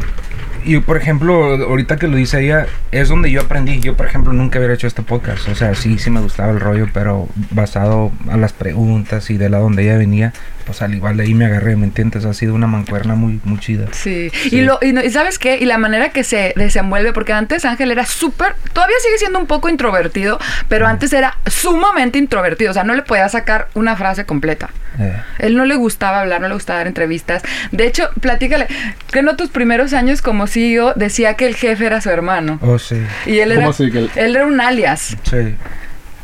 Y 0.66 0.80
por 0.80 0.98
ejemplo, 0.98 1.36
ahorita 1.66 1.98
que 1.98 2.08
lo 2.08 2.18
dice 2.18 2.42
ella, 2.44 2.66
es 2.92 3.10
donde 3.10 3.30
yo 3.32 3.42
aprendí. 3.42 3.80
Yo, 3.80 3.96
por 3.96 4.08
ejemplo, 4.08 4.34
nunca 4.34 4.58
hubiera 4.60 4.74
hecho 4.74 4.88
este 4.88 5.04
podcast. 5.04 5.48
O 5.48 5.56
sea, 5.56 5.76
sí, 5.76 5.98
sí 6.00 6.10
me 6.10 6.20
gustaba 6.22 6.52
el 6.52 6.60
rollo, 6.60 6.88
pero 6.94 7.28
basado 7.52 8.12
a 8.30 8.38
las 8.38 8.54
preguntas 8.54 9.30
y 9.30 9.38
de 9.38 9.50
la 9.50 9.60
donde 9.60 9.84
ella 9.84 9.98
venía, 9.98 10.34
pues 10.66 10.82
al 10.82 10.96
igual 10.96 11.18
de 11.18 11.24
ahí 11.24 11.34
me 11.36 11.46
agarré, 11.46 11.76
¿me 11.76 11.86
entiendes? 11.86 12.26
Ha 12.26 12.34
sido 12.34 12.56
una 12.56 12.66
mancuerna 12.68 13.14
muy, 13.16 13.40
muy 13.44 13.60
chida. 13.60 13.88
Sí. 13.92 14.32
Sí. 14.34 14.56
Y, 14.58 14.62
lo, 14.62 14.80
y, 14.82 14.92
no- 14.94 15.04
y 15.04 15.10
sabes 15.12 15.38
qué, 15.38 15.58
y 15.60 15.66
la 15.66 15.78
manera 15.78 16.10
que 16.10 16.24
se 16.24 16.54
desenvuelve, 16.56 17.14
porque 17.14 17.34
antes 17.34 17.64
Ángel 17.66 17.92
era 17.92 18.06
súper, 18.06 18.56
todavía 18.74 18.96
sigue 19.04 19.20
siendo 19.20 19.38
un 19.38 19.46
poco 19.46 19.70
introvertido, 19.70 20.40
pero 20.68 20.88
antes 20.88 21.14
era 21.14 21.38
sumamente 21.46 22.18
introvertido, 22.18 22.72
o 22.72 22.74
sea, 22.74 22.84
no 22.84 22.96
le 22.96 23.04
podía 23.04 23.30
sacar 23.30 23.68
una 23.76 23.96
frase 23.96 24.26
completa. 24.26 24.70
Eh, 24.98 25.14
Él 25.40 25.58
no 25.58 25.66
le 25.66 25.76
gustaba 25.76 26.22
hablar, 26.22 26.42
no 26.42 26.48
le 26.48 26.54
gustaba 26.54 26.78
dar 26.80 26.88
entrevistas. 26.88 27.44
De 27.72 27.86
hecho, 27.86 28.10
platícale, 28.22 28.68
que 29.12 29.20
en 29.20 29.36
tus 29.36 29.50
primeros 29.50 29.92
años 29.94 30.22
como 30.22 30.48
CEO 30.56 30.94
decía 30.96 31.36
que 31.36 31.46
el 31.46 31.56
jefe 31.56 31.86
era 31.86 32.02
su 32.02 32.10
hermano. 32.10 32.58
oh, 32.62 32.80
sí. 32.80 32.96
Y 33.26 33.40
él 33.40 33.50
¿Cómo 33.50 33.62
era, 33.62 33.70
así 33.70 33.92
que 33.92 34.00
el- 34.00 34.12
él 34.16 34.36
era 34.36 34.46
un 34.46 34.60
alias. 34.62 35.16
Sí. 35.24 35.56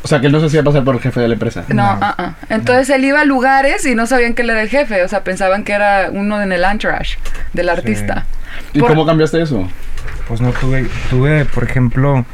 O 0.03 0.07
sea, 0.07 0.19
que 0.19 0.25
él 0.25 0.31
no 0.31 0.39
se 0.39 0.47
hacía 0.47 0.63
pasar 0.63 0.83
por 0.83 0.95
el 0.95 1.01
jefe 1.01 1.19
de 1.19 1.27
la 1.27 1.33
empresa. 1.35 1.63
No, 1.67 1.75
No. 1.75 1.83
ah, 2.01 2.15
ah. 2.17 2.35
entonces 2.49 2.89
él 2.89 3.05
iba 3.05 3.21
a 3.21 3.25
lugares 3.25 3.85
y 3.85 3.93
no 3.93 4.07
sabían 4.07 4.33
que 4.33 4.41
él 4.41 4.49
era 4.49 4.61
el 4.63 4.69
jefe, 4.69 5.03
o 5.03 5.07
sea, 5.07 5.23
pensaban 5.23 5.63
que 5.63 5.73
era 5.73 6.09
uno 6.11 6.41
en 6.41 6.51
el 6.51 6.63
entourage 6.63 7.17
del 7.53 7.69
artista. 7.69 8.25
¿Y 8.73 8.79
Por- 8.79 8.89
cómo 8.89 9.05
cambiaste 9.05 9.39
eso? 9.41 9.67
Pues 10.27 10.41
no 10.41 10.51
tuve, 10.53 10.87
tuve, 11.11 11.45
por 11.45 11.63
ejemplo, 11.63 12.25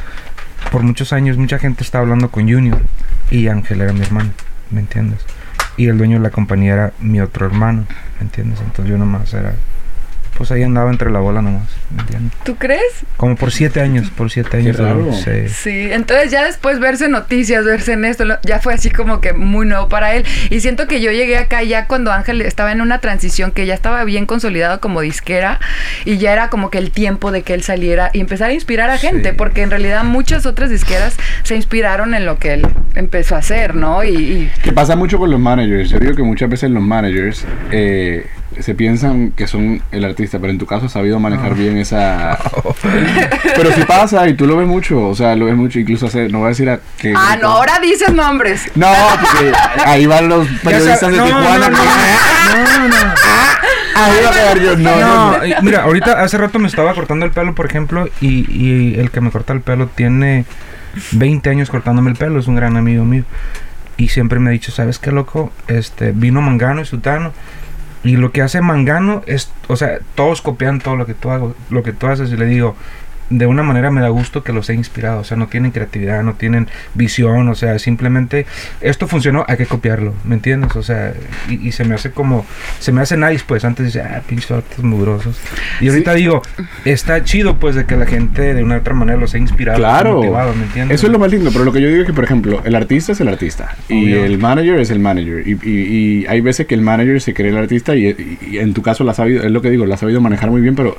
por 0.72 0.84
muchos 0.84 1.12
años 1.12 1.36
mucha 1.38 1.60
gente 1.60 1.84
estaba 1.84 2.04
hablando 2.04 2.30
con 2.32 2.44
Junior 2.50 2.80
y 3.32 3.48
Ángel 3.50 3.82
era 3.82 3.92
mi 3.92 4.02
hermano, 4.02 4.30
¿me 4.72 4.80
entiendes? 4.80 5.20
Y 5.76 5.88
el 5.88 5.98
dueño 5.98 6.18
de 6.20 6.24
la 6.24 6.30
compañía 6.30 6.74
era 6.74 6.94
mi 7.00 7.20
otro 7.20 7.46
hermano, 7.48 7.86
¿me 8.20 8.22
entiendes? 8.26 8.60
Entonces 8.62 8.86
yo 8.90 8.98
nomás 8.98 9.34
era, 9.34 9.54
pues 10.38 10.52
ahí 10.52 10.62
andaba 10.64 10.92
entre 10.92 11.10
la 11.10 11.20
bola 11.20 11.42
nomás, 11.42 11.64
¿me 11.96 12.02
entiendes? 12.02 12.38
¿Tú 12.44 12.56
crees? 12.56 12.82
Como 13.18 13.36
por 13.36 13.52
siete 13.52 13.82
años, 13.82 14.10
por 14.12 14.30
siete 14.30 14.58
años. 14.58 14.78
raro. 14.78 15.12
Sí. 15.14 15.50
Sí, 15.50 15.90
entonces 15.92 16.30
ya 16.32 16.46
después 16.46 16.80
verse 16.80 17.10
noticias, 17.10 17.66
verse 17.66 17.94
en 17.94 18.06
esto, 18.06 18.24
ya 18.44 18.60
fue 18.60 18.74
así 18.76 18.92
como 18.92 19.20
que 19.20 19.34
muy 19.34 19.66
nuevo 19.66 19.90
para 19.90 20.14
él. 20.14 20.26
Y 20.50 20.60
siento 20.60 20.88
que 20.88 21.02
yo 21.02 21.12
llegué 21.12 21.38
acá 21.38 21.64
ya 21.64 21.88
cuando 21.88 22.12
Ángel 22.12 22.42
estaba 22.42 22.72
en 22.72 22.82
una 22.82 23.00
transición 23.00 23.52
que 23.52 23.66
ya 23.66 23.74
estaba 23.74 24.04
bien 24.04 24.26
consolidado 24.28 24.80
como 24.80 25.02
disquera 25.02 25.60
y 26.06 26.18
ya 26.18 26.34
era 26.34 26.50
como 26.50 26.70
que 26.70 26.78
el 26.78 26.92
tiempo 26.92 27.32
de 27.32 27.42
que 27.42 27.54
él 27.56 27.64
saliera 27.64 28.12
y 28.14 28.20
empezar 28.22 28.50
a 28.52 28.54
inspirar 28.54 28.90
a 28.92 28.98
gente, 28.98 29.32
Sí. 29.32 29.36
porque 29.38 29.62
en 29.64 29.72
realidad 29.72 30.04
muchas 30.04 30.46
otras 30.46 30.70
disqueras 30.70 31.16
se 31.44 31.56
inspiraron 31.56 32.14
en 32.14 32.26
lo 32.26 32.38
que 32.38 32.54
él 32.54 32.68
empezó 32.96 33.36
a 33.36 33.40
hacer, 33.40 33.74
¿no? 33.76 34.04
Y, 34.04 34.10
y- 34.16 34.52
Que 34.62 34.72
pasa 34.72 34.96
mucho 34.96 35.18
con 35.18 35.32
los 35.32 35.40
managers. 35.40 35.90
Yo 35.90 36.00
digo 36.00 36.14
que 36.16 36.24
muchas 36.24 36.50
veces 36.50 36.70
los 36.70 36.84
managers, 36.84 37.46
eh, 37.72 38.28
se 38.62 38.76
piensan 38.76 39.32
que 39.32 39.48
son 39.48 39.82
el 39.92 40.06
artista, 40.06 40.40
pero 40.40 40.52
en 40.52 40.58
tu 40.58 40.66
caso 40.66 40.86
has 40.86 40.92
sabido 40.92 41.20
manejar 41.20 41.56
bien 41.56 41.78
esa... 41.78 42.38
pero 43.56 43.72
si 43.74 43.84
pasa 43.84 44.28
y 44.28 44.34
tú 44.36 44.46
lo 44.46 44.58
ves 44.58 44.68
mucho, 44.68 45.08
o 45.08 45.16
sea, 45.16 45.36
lo 45.36 45.46
ves 45.46 45.56
mucho, 45.56 45.80
incluso 45.80 46.08
hace, 46.08 46.30
no 46.30 46.40
voy 46.40 46.48
a 46.48 46.50
decir 46.50 46.70
a 46.70 46.80
que... 46.98 47.14
Ah, 47.16 47.38
no, 47.42 47.50
ahora 47.50 47.80
dices 47.80 48.14
nombres. 48.14 48.72
No, 48.76 48.88
porque 49.20 49.54
ahí 49.86 50.06
van 50.06 50.30
los 50.30 50.48
periodistas 50.64 51.12
de 51.12 51.18
no, 51.18 51.26
Tijuana. 51.26 51.70
no, 51.70 51.78
no, 51.78 52.88
no, 52.88 52.88
no. 52.88 53.14
Ahí 53.96 54.24
va 54.24 54.30
a 54.30 54.34
quedar 54.34 54.60
yo, 54.60 54.78
no, 54.78 54.96
no, 55.00 55.32
No, 55.32 55.62
mira, 55.62 55.84
ahorita 55.84 56.22
hace 56.22 56.38
rato 56.38 56.60
me 56.60 56.68
estaba 56.68 56.94
cortando 56.94 57.26
el 57.26 57.32
pelo, 57.32 57.56
por 57.56 57.66
ejemplo, 57.66 58.08
y, 58.22 58.46
y 58.52 59.00
el 59.00 59.10
que 59.10 59.22
me 59.22 59.32
corta 59.32 59.54
el 59.54 59.62
pelo 59.62 59.88
tiene 59.88 60.46
20 61.12 61.50
años 61.50 61.70
cortándome 61.70 62.12
el 62.12 62.18
pelo, 62.18 62.40
es 62.40 62.48
un 62.48 62.56
gran 62.56 62.78
amigo 62.78 63.06
mío. 63.06 63.24
Y 63.98 64.10
siempre 64.10 64.40
me 64.40 64.50
ha 64.50 64.54
dicho, 64.54 64.72
¿sabes 64.72 65.00
qué, 65.00 65.12
loco? 65.12 65.52
Este, 65.68 66.12
vino 66.12 66.42
Mangano 66.42 66.82
y 66.82 66.86
Sutano. 66.86 67.34
Y 68.04 68.16
lo 68.16 68.32
que 68.32 68.42
hace 68.42 68.62
Mangano 68.62 69.24
es, 69.26 69.52
o 69.68 69.76
sea, 69.76 70.00
todos 70.16 70.42
copian 70.42 70.80
todo 70.80 70.96
lo 70.96 71.06
que 71.06 71.14
tú 71.14 71.32
hago, 71.32 71.56
lo 71.70 71.84
que 71.84 71.94
tú 71.94 72.08
haces. 72.08 72.32
Y 72.32 72.38
le 72.38 72.46
digo, 72.46 72.76
de 73.30 73.46
una 73.46 73.64
manera 73.64 73.92
me 73.92 74.02
da 74.02 74.10
gusto 74.10 74.44
que 74.44 74.54
los 74.54 74.70
he 74.70 74.74
inspirado. 74.74 75.20
O 75.22 75.24
sea, 75.24 75.38
no 75.38 75.48
tienen 75.48 75.72
creatividad, 75.72 76.24
no 76.24 76.34
tienen 76.34 76.68
visión. 76.94 77.48
O 77.50 77.56
sea, 77.56 77.78
simplemente 77.80 78.46
esto 78.82 79.08
funcionó, 79.08 79.46
hay 79.48 79.58
que 79.58 79.66
copiarlo. 79.66 80.14
¿Me 80.24 80.36
entiendes? 80.36 80.76
O 80.76 80.84
sea, 80.84 81.14
y, 81.50 81.68
y 81.68 81.72
se 81.72 81.84
me 81.86 81.96
hace 81.96 82.12
como, 82.12 82.46
se 82.80 82.92
me 82.92 83.02
hace 83.02 83.18
nice, 83.18 83.44
pues. 83.48 83.66
Antes 83.66 83.86
decía, 83.88 84.16
ah, 84.18 84.22
pinches 84.28 84.52
artes 84.52 84.80
mugrosos. 84.84 85.40
Y 85.82 85.90
ahorita 85.90 86.14
digo, 86.14 86.42
está 86.86 87.24
chido, 87.24 87.58
pues, 87.58 87.76
de 87.76 87.86
que 87.86 87.96
la 87.96 88.06
gente 88.06 88.54
de 88.54 88.64
una 88.64 88.76
u 88.76 88.80
otra 88.80 88.94
manera 88.94 89.18
los 89.20 89.34
ha 89.34 89.38
inspirado. 89.38 89.78
Claro, 89.80 90.16
motivado, 90.18 90.54
¿me 90.56 90.64
entiendes? 90.64 90.96
eso 90.96 91.08
es 91.08 91.12
lo 91.14 91.20
más 91.20 91.32
lindo, 91.32 91.50
pero 91.52 91.66
lo 91.66 91.72
que 91.74 91.82
yo 91.82 91.90
digo 91.90 92.02
es 92.02 92.08
que, 92.08 92.14
por 92.14 92.24
ejemplo, 92.24 92.62
el 92.64 92.76
artista 92.76 93.12
es 93.12 93.20
el 93.22 93.28
artista 93.28 93.76
y 93.90 94.14
el 94.14 94.38
manager 94.38 94.80
es 94.80 94.90
el 94.90 95.00
manager. 95.00 95.48
Y, 95.48 95.58
y- 95.68 95.98
y 96.22 96.26
hay 96.28 96.42
veces 96.42 96.68
que 96.68 96.76
el 96.76 96.82
manager 96.82 97.22
se 97.22 97.34
cree 97.34 97.50
el 97.50 97.58
artista 97.58 97.96
y 97.96 98.16
en 98.58 98.74
tu 98.74 98.82
caso 98.82 99.04
la 99.04 99.12
ha 99.12 99.16
sabido, 99.16 99.44
es 99.44 99.52
lo 99.52 99.62
que 99.62 99.70
digo, 99.70 99.86
la 99.86 99.96
ha 99.96 99.98
sabido 99.98 100.22
manejar 100.22 100.50
muy 100.50 100.62
bien, 100.62 100.76
pero 100.76 100.96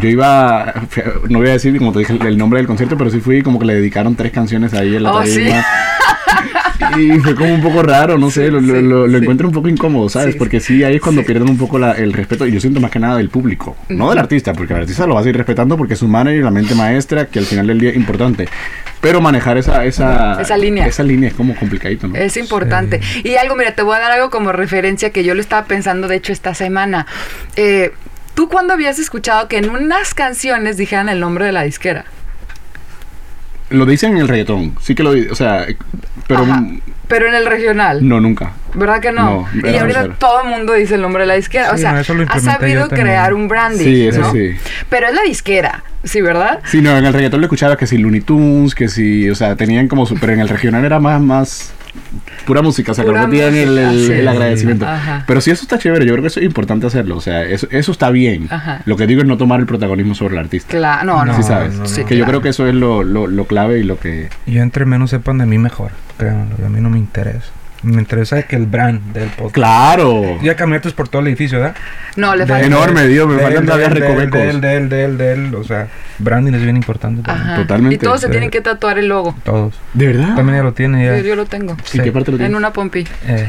yo 0.00 0.08
iba, 0.08 0.74
no 1.28 1.38
voy 1.38 1.48
a 1.48 1.52
decir, 1.62 1.78
como 1.78 1.92
te 1.92 2.00
dije, 2.00 2.18
el 2.20 2.38
nombre 2.38 2.58
del 2.58 2.66
concierto, 2.66 2.96
pero 2.96 3.10
sí 3.10 3.20
fui 3.20 3.42
como 3.42 3.58
que 3.58 3.66
le 3.66 3.74
dedicaron 3.74 4.14
tres 4.16 4.32
canciones 4.32 4.74
ahí 4.74 4.96
en 4.96 5.02
la 5.02 5.12
Oh, 5.12 5.24
sí. 5.24 5.34
tarima. 5.44 5.64
Y 6.96 7.18
fue 7.20 7.34
como 7.34 7.52
un 7.54 7.60
poco 7.62 7.82
raro, 7.82 8.18
no 8.18 8.30
sé, 8.30 8.46
Sí, 8.46 8.50
lo, 8.52 8.60
lo- 8.60 8.74
sí, 8.76 8.82
lo- 8.82 9.06
lo 9.06 9.18
sí. 9.18 9.22
encuentro 9.22 9.48
un 9.48 9.52
poco 9.54 9.68
incómodo, 9.68 10.08
¿sabes? 10.08 10.34
Sí, 10.34 10.38
porque 10.38 10.60
sí, 10.60 10.84
ahí 10.84 10.96
es 10.96 11.02
cuando 11.02 11.22
pierden 11.24 11.48
un 11.50 11.58
poco 11.58 11.78
la- 11.78 11.92
el 11.92 12.12
respeto, 12.12 12.46
y 12.46 12.52
yo 12.52 12.60
siento 12.60 12.80
más 12.80 12.90
que 12.90 12.98
nada 13.00 13.16
del 13.16 13.28
público, 13.30 13.76
no 13.88 14.10
del 14.10 14.18
artista, 14.18 14.52
porque 14.52 14.72
el 14.74 14.80
artista 14.80 15.06
lo 15.06 15.14
va 15.14 15.20
a 15.20 15.22
seguir 15.24 15.36
respetando 15.36 15.76
porque 15.76 15.94
es 15.94 15.98
su 16.00 16.08
manager, 16.08 16.44
la 16.44 16.50
mente 16.50 16.74
maestra, 16.74 17.26
que 17.26 17.40
al 17.40 17.46
final 17.46 17.66
del 17.66 17.80
día 17.80 17.90
es 17.90 17.96
importante. 17.96 18.48
Pero 19.00 19.20
manejar 19.20 19.58
esa, 19.58 19.84
esa, 19.84 20.40
Esa 20.40 20.56
línea. 20.56 20.86
Esa 20.86 21.02
línea 21.02 21.28
es 21.28 21.34
como 21.34 21.54
complicadito, 21.56 22.08
¿no? 22.08 22.14
Es 22.16 22.36
importante. 22.36 23.00
Y 23.24 23.34
algo, 23.36 23.54
mira, 23.56 23.72
te 23.72 23.82
voy 23.82 23.96
a 23.96 24.00
dar 24.00 24.12
algo 24.12 24.30
como 24.30 24.52
referencia 24.52 25.10
que 25.10 25.24
yo 25.24 25.34
lo 25.34 25.40
estaba 25.40 25.66
pensando, 25.66 26.08
de 26.08 26.16
hecho, 26.16 26.32
esta 26.32 26.54
semana. 26.54 27.06
Eh, 27.56 27.92
¿Tú 28.38 28.48
cuándo 28.48 28.72
habías 28.72 29.00
escuchado 29.00 29.48
que 29.48 29.58
en 29.58 29.68
unas 29.68 30.14
canciones 30.14 30.76
dijeran 30.76 31.08
el 31.08 31.18
nombre 31.18 31.44
de 31.44 31.50
la 31.50 31.62
disquera? 31.64 32.04
Lo 33.70 33.84
dicen 33.84 34.12
en 34.12 34.18
el 34.18 34.28
reggaetón, 34.28 34.76
sí 34.80 34.94
que 34.94 35.02
lo 35.02 35.12
di- 35.12 35.26
o 35.28 35.34
sea, 35.34 35.66
pero 36.28 36.44
Ajá. 36.44 36.60
mm, 36.60 36.80
Pero 37.08 37.26
en 37.26 37.34
el 37.34 37.46
regional. 37.46 38.06
no 38.08 38.20
nunca. 38.20 38.52
¿Verdad 38.74 39.00
que 39.00 39.10
no? 39.10 39.48
No, 39.54 39.68
y 39.68 39.76
ahorita 39.76 40.10
todo 40.20 40.42
el 40.44 40.50
mundo 40.50 40.74
dice 40.74 40.94
el 40.94 41.00
nombre 41.02 41.24
de 41.24 41.26
la 41.26 41.34
disquera. 41.34 41.72
o 41.72 41.76
sea, 41.78 41.94
no, 41.94 41.98
ha 42.28 42.38
sabido 42.38 42.88
crear 42.88 43.34
un 43.34 43.48
branding. 43.48 43.84
Sí, 43.84 44.06
eso 44.06 44.20
¿no? 44.20 44.30
sí. 44.32 44.52
Pero 44.88 45.08
es 45.08 45.14
la 45.14 45.22
disquera, 45.22 45.82
¿sí, 46.04 46.20
verdad? 46.20 46.60
Sí, 46.66 46.80
no, 46.80 46.96
en 46.96 47.06
el 47.06 47.12
reggaetón 47.12 47.40
lo 47.40 47.46
escuchaba 47.46 47.76
que 47.76 47.88
si 47.88 47.98
Looney 47.98 48.20
Tunes, 48.20 48.72
que 48.76 48.86
si, 48.88 49.28
o 49.28 49.34
sea, 49.34 49.56
tenían 49.56 49.88
como 49.88 50.06
su, 50.06 50.14
pero 50.14 50.32
en 50.32 50.38
el 50.38 50.48
regional 50.48 50.84
era 50.84 51.00
más, 51.00 51.20
más 51.20 51.72
pura 52.48 52.62
música, 52.62 52.90
o 52.90 52.94
sea, 52.96 53.04
que 53.04 53.10
Pura 53.10 53.22
no 53.22 53.28
tenían 53.28 53.54
el, 53.54 53.78
el- 53.78 54.06
sí. 54.06 54.12
el 54.12 54.26
agradecimiento. 54.26 54.86
Ajá. 54.86 55.22
Pero 55.26 55.40
sí, 55.40 55.50
eso 55.52 55.62
está 55.62 55.78
chévere, 55.78 56.04
yo 56.06 56.12
creo 56.14 56.22
que 56.22 56.28
eso 56.28 56.40
es 56.40 56.46
importante 56.46 56.86
hacerlo, 56.86 57.16
o 57.16 57.20
sea, 57.20 57.44
eso, 57.44 57.68
eso 57.70 57.92
está 57.92 58.10
bien. 58.10 58.48
Ajá. 58.50 58.82
Lo 58.86 58.96
que 58.96 59.06
digo 59.06 59.20
es 59.20 59.26
no 59.28 59.36
tomar 59.36 59.60
el 59.60 59.66
protagonismo 59.66 60.14
sobre 60.16 60.34
el 60.34 60.40
artista. 60.40 60.70
Claro, 60.76 61.04
no, 61.04 61.24
no. 61.26 61.36
sí, 61.36 61.42
sabes. 61.44 61.74
no, 61.74 61.80
no. 61.82 61.86
Sí, 61.86 62.04
que 62.04 62.16
yo 62.16 62.24
creo 62.24 62.42
que 62.42 62.48
eso 62.48 62.66
es 62.66 62.74
lo, 62.74 63.02
lo, 63.04 63.26
lo 63.26 63.44
clave 63.44 63.78
y 63.78 63.82
lo 63.84 63.98
que... 64.00 64.30
Yo 64.46 64.62
entre 64.62 64.84
menos 64.86 65.10
sepan 65.10 65.38
de 65.38 65.46
mí 65.46 65.58
mejor, 65.58 65.92
créanlo, 66.16 66.56
a 66.64 66.68
mí 66.68 66.80
no 66.80 66.90
me 66.90 66.98
interesa. 66.98 67.50
Me 67.82 68.00
interesa 68.00 68.42
que 68.42 68.56
el 68.56 68.66
brand 68.66 69.12
del 69.12 69.28
podcast. 69.28 69.54
¡Claro! 69.54 70.38
Ya 70.42 70.56
caminaste 70.56 70.90
por 70.90 71.08
todo 71.08 71.22
el 71.22 71.28
edificio, 71.28 71.58
¿verdad? 71.60 71.76
No, 72.16 72.34
le 72.34 72.44
falta. 72.46 72.66
Enorme, 72.66 73.06
Dios, 73.06 73.28
me 73.28 73.38
faltan 73.38 73.66
todavía 73.66 73.88
recovecos. 73.88 74.40
De 74.40 74.50
él, 74.50 74.60
de 74.60 74.76
él, 74.76 74.88
de 74.88 75.04
él, 75.04 75.18
de 75.18 75.32
él, 75.32 75.54
o 75.54 75.62
sea, 75.62 75.86
branding 76.18 76.54
es 76.54 76.62
bien 76.62 76.76
importante. 76.76 77.22
Totalmente. 77.56 77.94
Y 77.94 77.98
todos 77.98 78.20
se 78.20 78.28
tienen 78.28 78.50
que 78.50 78.60
tatuar 78.60 78.98
el 78.98 79.06
logo. 79.08 79.36
Todos. 79.44 79.74
¿De 79.94 80.08
verdad? 80.08 80.34
También 80.34 80.58
ya 80.58 80.64
lo 80.64 80.72
tiene, 80.72 81.04
ya. 81.04 81.16
Yo, 81.18 81.24
yo 81.24 81.36
lo 81.36 81.46
tengo. 81.46 81.74
¿Y 81.74 81.88
Sí. 81.88 82.00
qué 82.00 82.10
parte 82.10 82.32
lo 82.32 82.36
En 82.36 82.42
tienes? 82.42 82.56
una 82.58 82.72
pompi. 82.72 83.06
Eh. 83.26 83.48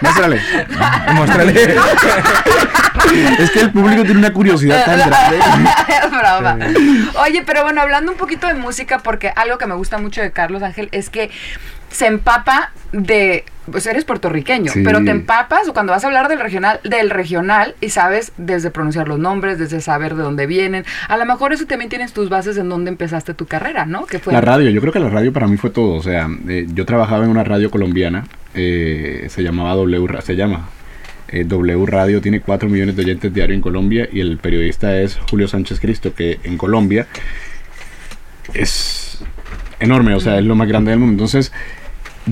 Muéstrale. 0.00 0.40
muéstrale. 1.14 1.76
Es 3.38 3.50
que 3.50 3.60
el 3.60 3.70
público 3.70 4.02
tiene 4.02 4.18
una 4.18 4.32
curiosidad 4.32 4.84
tan 4.84 4.98
grande. 4.98 5.40
Oye, 7.20 7.42
pero 7.46 7.62
bueno, 7.62 7.80
hablando 7.80 8.12
un 8.12 8.18
poquito 8.18 8.46
de 8.46 8.54
música, 8.54 8.98
porque 8.98 9.32
algo 9.34 9.56
que 9.56 9.66
me 9.66 9.74
gusta 9.74 9.98
mucho 9.98 10.20
de 10.20 10.30
Carlos 10.30 10.62
Ángel 10.62 10.88
es 10.92 11.08
que 11.08 11.30
se 11.90 12.06
empapa 12.06 12.70
de. 12.92 13.44
Pues 13.70 13.86
eres 13.86 14.04
puertorriqueño, 14.04 14.72
Sí. 14.72 14.82
pero 14.84 15.02
te 15.04 15.10
empapas 15.10 15.68
o 15.68 15.72
cuando 15.72 15.92
vas 15.92 16.04
a 16.04 16.06
hablar 16.08 16.28
del 16.28 16.40
regional, 16.40 16.80
del 16.84 17.10
regional 17.10 17.74
y 17.80 17.90
sabes 17.90 18.32
desde 18.36 18.70
pronunciar 18.70 19.08
los 19.08 19.18
nombres, 19.18 19.58
desde 19.58 19.80
saber 19.80 20.14
de 20.14 20.22
dónde 20.22 20.46
vienen. 20.46 20.84
A 21.08 21.16
lo 21.16 21.24
mejor 21.26 21.52
eso 21.52 21.66
también 21.66 21.88
tienes 21.88 22.12
tus 22.12 22.28
bases 22.28 22.56
en 22.56 22.68
dónde 22.68 22.90
empezaste 22.90 23.34
tu 23.34 23.46
carrera, 23.46 23.86
¿no? 23.86 24.06
Que 24.06 24.18
fue 24.18 24.32
La 24.32 24.40
radio, 24.40 24.70
yo 24.70 24.80
creo 24.80 24.92
que 24.92 25.00
la 25.00 25.08
radio 25.10 25.32
para 25.32 25.46
mí 25.46 25.56
fue 25.56 25.70
todo. 25.70 25.94
O 25.94 26.02
sea, 26.02 26.28
eh, 26.48 26.66
yo 26.72 26.84
trabajaba 26.86 27.24
en 27.24 27.30
una 27.30 27.44
radio 27.44 27.70
colombiana, 27.70 28.26
eh, 28.54 29.26
se 29.28 29.42
llamaba 29.42 29.74
W, 29.74 30.20
se 30.22 30.36
llama 30.36 30.68
eh, 31.28 31.44
W 31.44 31.84
Radio, 31.86 32.20
tiene 32.20 32.40
4 32.40 32.68
millones 32.68 32.96
de 32.96 33.02
oyentes 33.02 33.34
diario 33.34 33.54
en 33.54 33.60
Colombia 33.60 34.08
y 34.10 34.20
el 34.20 34.38
periodista 34.38 34.98
es 35.00 35.18
Julio 35.30 35.46
Sánchez 35.46 35.78
Cristo, 35.80 36.14
que 36.14 36.40
en 36.42 36.56
Colombia 36.56 37.06
es 38.54 39.22
enorme, 39.80 40.14
o 40.14 40.20
sea, 40.20 40.38
es 40.38 40.44
lo 40.44 40.54
más 40.54 40.68
grande 40.68 40.90
del 40.90 41.00
mundo. 41.00 41.12
Entonces, 41.12 41.52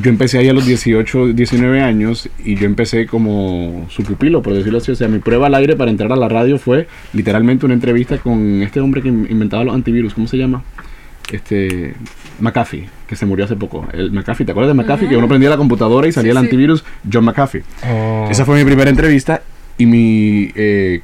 yo 0.03 0.11
empecé 0.11 0.39
ahí 0.39 0.49
a 0.49 0.53
los 0.53 0.67
18, 0.67 1.33
19 1.33 1.81
años 1.81 2.29
y 2.45 2.55
yo 2.57 2.67
empecé 2.67 3.07
como 3.07 3.87
su 3.89 4.03
pupilo, 4.03 4.43
por 4.43 4.53
decirlo 4.55 4.79
así. 4.79 4.91
O 4.93 4.97
sea, 4.97 5.09
mi 5.09 5.19
prueba 5.19 5.47
al 5.47 5.55
aire 5.55 5.77
para 5.77 5.91
entrar 5.91 6.13
a 6.13 6.17
la 6.17 6.29
radio 6.29 6.59
fue 6.59 6.87
literalmente 7.13 7.65
una 7.67 7.75
entrevista 7.75 8.19
con 8.19 8.63
este 8.63 8.81
hombre 8.81 9.03
que 9.03 9.09
in- 9.09 9.27
inventaba 9.31 9.65
los 9.65 9.75
antivirus, 9.75 10.15
¿cómo 10.15 10.27
se 10.27 10.37
llama? 10.39 10.63
Este, 11.33 11.95
McAfee, 12.41 12.87
que 13.09 13.17
se 13.17 13.27
murió 13.27 13.45
hace 13.47 13.57
poco. 13.57 13.87
El 13.93 14.13
McAfee, 14.13 14.45
¿te 14.47 14.53
acuerdas 14.53 14.77
de 14.77 14.83
McAfee? 14.83 15.09
Que 15.09 15.17
uno 15.17 15.27
prendía 15.29 15.51
la 15.51 15.57
computadora 15.57 16.07
y 16.07 16.13
salía 16.13 16.33
Sí, 16.33 16.39
el 16.39 16.43
sí. 16.43 16.47
antivirus, 16.47 16.85
John 17.13 17.25
McAfee. 17.25 17.63
Oh. 17.89 18.29
Esa 18.31 18.45
fue 18.45 18.57
mi 18.59 18.65
primera 18.65 18.91
entrevista 18.91 19.43
y 19.79 19.87
mi 19.87 20.51
eh, 20.55 21.01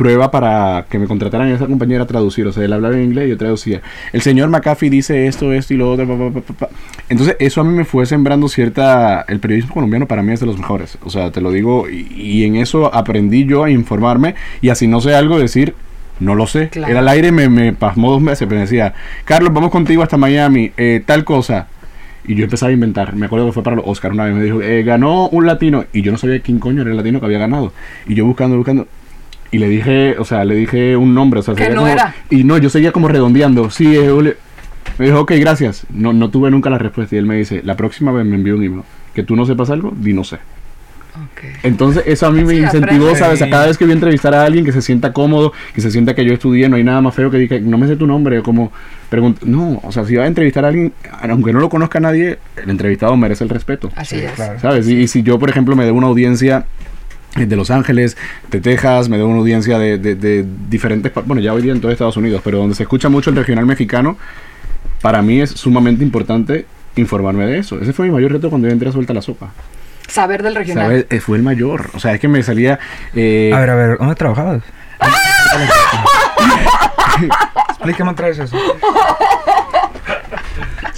prueba 0.00 0.30
para 0.30 0.86
que 0.88 0.98
me 0.98 1.06
contrataran 1.06 1.48
en 1.48 1.56
esa 1.56 1.66
compañía 1.66 1.96
era 1.96 2.06
traducir. 2.06 2.46
O 2.46 2.52
sea, 2.52 2.64
él 2.64 2.72
hablaba 2.72 2.94
en 2.94 3.02
inglés 3.04 3.26
y 3.26 3.30
yo 3.30 3.36
traducía. 3.36 3.82
El 4.14 4.22
señor 4.22 4.48
McAfee 4.48 4.88
dice 4.88 5.26
esto, 5.26 5.52
esto 5.52 5.74
y 5.74 5.76
lo 5.76 5.92
otro. 5.92 6.08
pa, 6.08 6.40
pa, 6.40 6.54
pa. 6.54 6.68
Entonces, 7.10 7.36
eso 7.38 7.60
a 7.60 7.64
mí 7.64 7.76
me 7.76 7.84
fue 7.84 8.06
sembrando 8.06 8.48
cierta... 8.48 9.26
El 9.28 9.40
periodismo 9.40 9.74
colombiano 9.74 10.06
para 10.06 10.22
mí 10.22 10.32
es 10.32 10.40
de 10.40 10.46
los 10.46 10.56
mejores. 10.56 10.96
O 11.04 11.10
sea, 11.10 11.30
te 11.30 11.42
lo 11.42 11.52
digo. 11.52 11.86
Y, 11.90 12.08
y 12.16 12.44
en 12.46 12.56
eso 12.56 12.94
aprendí 12.94 13.44
yo 13.44 13.64
a 13.64 13.70
informarme 13.70 14.36
y 14.62 14.70
así 14.70 14.88
no 14.88 15.02
sé 15.02 15.14
algo 15.14 15.38
decir... 15.38 15.74
No 16.18 16.34
lo 16.34 16.46
sé. 16.46 16.68
Claro. 16.70 16.90
Era 16.90 17.00
al 17.00 17.08
aire, 17.08 17.30
me, 17.32 17.48
me 17.50 17.72
pasmó 17.74 18.10
dos 18.10 18.22
meses. 18.22 18.48
Me 18.48 18.56
decía, 18.56 18.94
Carlos, 19.26 19.52
vamos 19.52 19.70
contigo 19.70 20.02
hasta 20.02 20.16
Miami. 20.16 20.72
eh, 20.78 21.02
tal 21.04 21.24
cosa. 21.24 21.66
Y 22.26 22.34
yo 22.34 22.44
empezaba 22.44 22.70
a 22.70 22.72
inventar. 22.72 23.14
Me 23.16 23.26
acuerdo 23.26 23.46
que 23.46 23.52
fue 23.52 23.62
para 23.62 23.76
los 23.76 23.84
Oscar 23.86 24.12
una 24.12 24.24
vez. 24.24 24.34
Me 24.34 24.44
dijo, 24.44 24.62
eh, 24.62 24.82
ganó 24.82 25.28
un 25.28 25.46
latino. 25.46 25.84
Y 25.92 26.02
yo 26.02 26.12
no 26.12 26.18
sabía 26.18 26.40
quién 26.40 26.58
coño 26.58 26.82
era 26.82 26.90
el 26.90 26.96
latino 26.96 27.20
que 27.20 27.26
había 27.26 27.38
ganado. 27.38 27.72
Y 28.06 28.14
yo 28.14 28.24
buscando, 28.26 28.56
buscando. 28.56 28.86
Y 29.52 29.58
le 29.58 29.68
dije, 29.68 30.16
o 30.18 30.24
sea, 30.24 30.44
le 30.44 30.54
dije 30.54 30.96
un 30.96 31.14
nombre. 31.14 31.40
O 31.40 31.42
sea, 31.42 31.54
Que 31.54 31.68
no 31.70 31.76
como- 31.82 31.86
era. 31.88 32.14
Y 32.30 32.44
no, 32.44 32.56
yo 32.58 32.70
seguía 32.70 32.92
como 32.92 33.08
redondeando. 33.08 33.70
Sí, 33.70 33.96
es 33.96 34.10
Julio. 34.10 34.34
Me 34.98 35.06
dijo, 35.06 35.20
ok, 35.20 35.32
gracias. 35.40 35.86
No, 35.90 36.12
no 36.12 36.30
tuve 36.30 36.50
nunca 36.50 36.70
la 36.70 36.78
respuesta. 36.78 37.14
Y 37.16 37.18
él 37.18 37.26
me 37.26 37.36
dice, 37.36 37.60
la 37.64 37.76
próxima 37.76 38.12
vez 38.12 38.24
me 38.26 38.36
envió 38.36 38.54
un 38.56 38.62
email. 38.64 38.82
Que 39.14 39.22
tú 39.22 39.34
no 39.36 39.44
sepas 39.46 39.70
algo, 39.70 39.92
di 39.96 40.12
no 40.12 40.22
sé. 40.24 40.36
Ok. 41.16 41.42
Entonces 41.64 42.04
eso 42.06 42.26
a 42.26 42.30
mí 42.30 42.44
me 42.44 42.54
Sí, 42.54 42.60
incentivó, 42.60 43.06
aprende. 43.08 43.18
¿sabes? 43.18 43.42
A 43.42 43.50
cada 43.50 43.66
vez 43.66 43.76
que 43.76 43.84
voy 43.84 43.90
a 43.90 43.94
entrevistar 43.94 44.32
a 44.32 44.44
alguien 44.44 44.64
que 44.64 44.70
se 44.72 44.80
sienta 44.80 45.12
cómodo, 45.12 45.52
que 45.74 45.80
se 45.80 45.90
sienta 45.90 46.14
que 46.14 46.24
yo 46.24 46.32
estudié, 46.32 46.68
no 46.68 46.76
hay 46.76 46.84
nada 46.84 47.00
más 47.00 47.14
feo 47.14 47.30
que 47.32 47.36
diga, 47.38 47.58
no 47.58 47.76
me 47.78 47.88
sé 47.88 47.96
tu 47.96 48.06
nombre, 48.06 48.38
o 48.38 48.42
como 48.44 48.70
pregunto, 49.08 49.44
no, 49.44 49.80
o 49.82 49.90
sea, 49.90 50.04
si 50.04 50.14
vas 50.16 50.24
a 50.24 50.28
entrevistar 50.28 50.64
a 50.64 50.68
alguien, 50.68 50.92
aunque 51.28 51.52
no 51.52 51.58
lo 51.58 51.68
conozca 51.68 51.98
nadie, 51.98 52.38
el 52.62 52.70
entrevistado 52.70 53.16
merece 53.16 53.42
el 53.42 53.50
respeto, 53.50 53.90
Así 53.96 54.16
Sí, 54.20 54.24
es. 54.24 54.32
claro. 54.32 54.60
¿sabes? 54.60 54.86
Y, 54.88 54.98
y 55.00 55.08
si 55.08 55.24
yo, 55.24 55.38
por 55.40 55.50
ejemplo, 55.50 55.74
me 55.74 55.84
debo 55.84 55.98
una 55.98 56.06
audiencia 56.06 56.64
de 57.36 57.56
Los 57.56 57.70
Ángeles, 57.70 58.16
de 58.50 58.60
Texas, 58.60 59.08
me 59.08 59.16
debo 59.16 59.28
una 59.28 59.38
audiencia 59.38 59.78
de, 59.78 59.98
de- 59.98 60.14
de 60.16 60.44
diferentes, 60.68 61.12
bueno, 61.26 61.40
ya 61.40 61.52
hoy 61.52 61.62
día 61.62 61.72
en 61.72 61.80
todo 61.80 61.92
Estados 61.92 62.16
Unidos, 62.16 62.40
pero 62.44 62.58
donde 62.58 62.74
se 62.74 62.82
escucha 62.82 63.08
mucho 63.08 63.30
el 63.30 63.36
regional 63.36 63.66
mexicano, 63.66 64.16
para 65.00 65.22
mí 65.22 65.40
es 65.40 65.50
sumamente 65.50 66.02
importante 66.04 66.66
informarme 66.96 67.46
de 67.46 67.58
eso. 67.58 67.80
Ese 67.80 67.92
fue 67.92 68.06
mi 68.06 68.12
mayor 68.12 68.32
reto 68.32 68.50
cuando 68.50 68.66
yo 68.68 68.72
entré 68.72 68.88
a 68.88 68.92
Suelta 68.92 69.14
la 69.14 69.22
Sopa. 69.22 69.50
Saber 70.08 70.42
del 70.42 70.56
regional. 70.56 71.06
Eh, 71.08 71.20
Fue 71.20 71.36
el 71.36 71.44
mayor. 71.44 71.88
O 71.94 72.00
sea, 72.00 72.12
es 72.12 72.18
que 72.20 72.26
me 72.26 72.42
salía. 72.42 72.80
eh, 73.14 73.52
A 73.54 73.60
ver, 73.60 73.70
a 73.70 73.74
ver, 73.76 73.98
¿dónde 73.98 74.16
trabajabas? 74.16 74.62
Explícame 77.70 78.10
otra 78.10 78.26
vez 78.28 78.38
eso. 78.40 78.56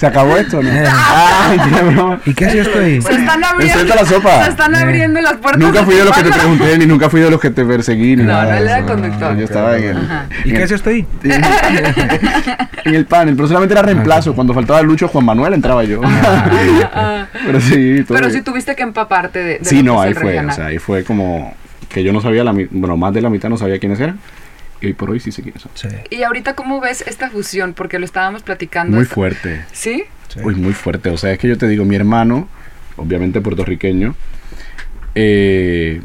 ¿Se 0.02 0.08
acabó 0.08 0.36
esto, 0.36 0.60
no? 0.60 0.68
Ay, 1.48 1.60
qué 1.60 1.80
broma. 1.84 2.20
¿Y 2.26 2.34
qué 2.34 2.46
hacías 2.46 2.66
tú 2.72 2.76
ahí? 2.80 3.00
Se 3.00 3.12
están 3.14 3.44
abriendo. 3.44 3.78
Estoy 3.82 3.96
la 3.96 4.04
sopa. 4.04 4.44
Se 4.46 4.50
están 4.50 4.74
abriendo 4.74 5.20
las 5.20 5.34
puertas. 5.34 5.60
Nunca 5.62 5.84
fui 5.84 5.94
de 5.94 6.04
los 6.04 6.16
que 6.16 6.24
te 6.24 6.32
pregunté, 6.32 6.78
ni 6.78 6.86
nunca 6.86 7.08
fui 7.08 7.20
de 7.20 7.30
los 7.30 7.40
que 7.40 7.50
te 7.50 7.64
perseguí, 7.64 8.16
ni 8.16 8.24
No, 8.24 8.32
nada. 8.32 8.50
no, 8.50 8.56
él 8.56 8.62
era 8.64 8.78
eso. 8.78 8.88
conductor. 8.88 9.36
Yo 9.36 9.44
estaba 9.44 9.76
en 9.78 9.84
el, 9.84 9.96
Ajá. 9.98 10.26
¿Y 10.44 10.48
en 10.48 10.54
qué 10.54 10.56
el- 10.56 10.64
hacías 10.64 10.82
tú 10.82 10.90
ahí? 10.90 11.06
en 12.84 12.94
el 12.96 13.06
panel, 13.06 13.36
pero 13.36 13.46
solamente 13.46 13.74
era 13.74 13.82
reemplazo. 13.82 14.34
Cuando 14.34 14.52
faltaba 14.54 14.82
Lucho, 14.82 15.06
Juan 15.06 15.24
Manuel 15.24 15.54
entraba 15.54 15.84
yo. 15.84 16.00
Ah, 16.04 17.26
pero 17.46 17.60
sí, 17.60 18.02
todo 18.04 18.18
Pero 18.18 18.30
sí 18.30 18.42
tuviste 18.42 18.74
que 18.74 18.82
empaparte 18.82 19.38
de. 19.38 19.58
de 19.60 19.64
Sí, 19.64 19.84
lo 19.84 19.94
no, 19.94 20.02
ahí 20.02 20.08
el 20.10 20.16
fue. 20.16 20.36
O 20.44 20.50
sea, 20.50 20.66
ahí 20.66 20.78
fue 20.78 21.04
como 21.04 21.54
que 21.88 22.02
yo 22.02 22.12
no 22.12 22.20
sabía, 22.20 22.42
la, 22.42 22.52
bueno, 22.72 22.96
más 22.96 23.14
de 23.14 23.20
la 23.20 23.30
mitad 23.30 23.48
no 23.48 23.56
sabía 23.56 23.78
quiénes 23.78 24.00
eran. 24.00 24.18
Y 24.82 24.86
hoy 24.86 24.92
por 24.94 25.10
hoy 25.10 25.20
sí 25.20 25.30
quiénes 25.30 25.62
son. 25.62 25.70
Sí, 25.74 25.88
Y 26.10 26.22
ahorita, 26.24 26.54
¿cómo 26.54 26.80
ves 26.80 27.04
esta 27.06 27.30
fusión? 27.30 27.72
Porque 27.72 27.98
lo 28.00 28.04
estábamos 28.04 28.42
platicando. 28.42 28.94
Muy 28.96 29.04
esta- 29.04 29.14
fuerte. 29.14 29.64
¿Sí? 29.72 30.04
sí. 30.28 30.40
Uy, 30.42 30.54
muy 30.56 30.72
fuerte. 30.72 31.08
O 31.10 31.16
sea, 31.16 31.32
es 31.32 31.38
que 31.38 31.46
yo 31.48 31.56
te 31.56 31.68
digo, 31.68 31.84
mi 31.84 31.94
hermano, 31.94 32.48
obviamente 32.96 33.40
puertorriqueño, 33.40 34.14
eh, 35.14 36.00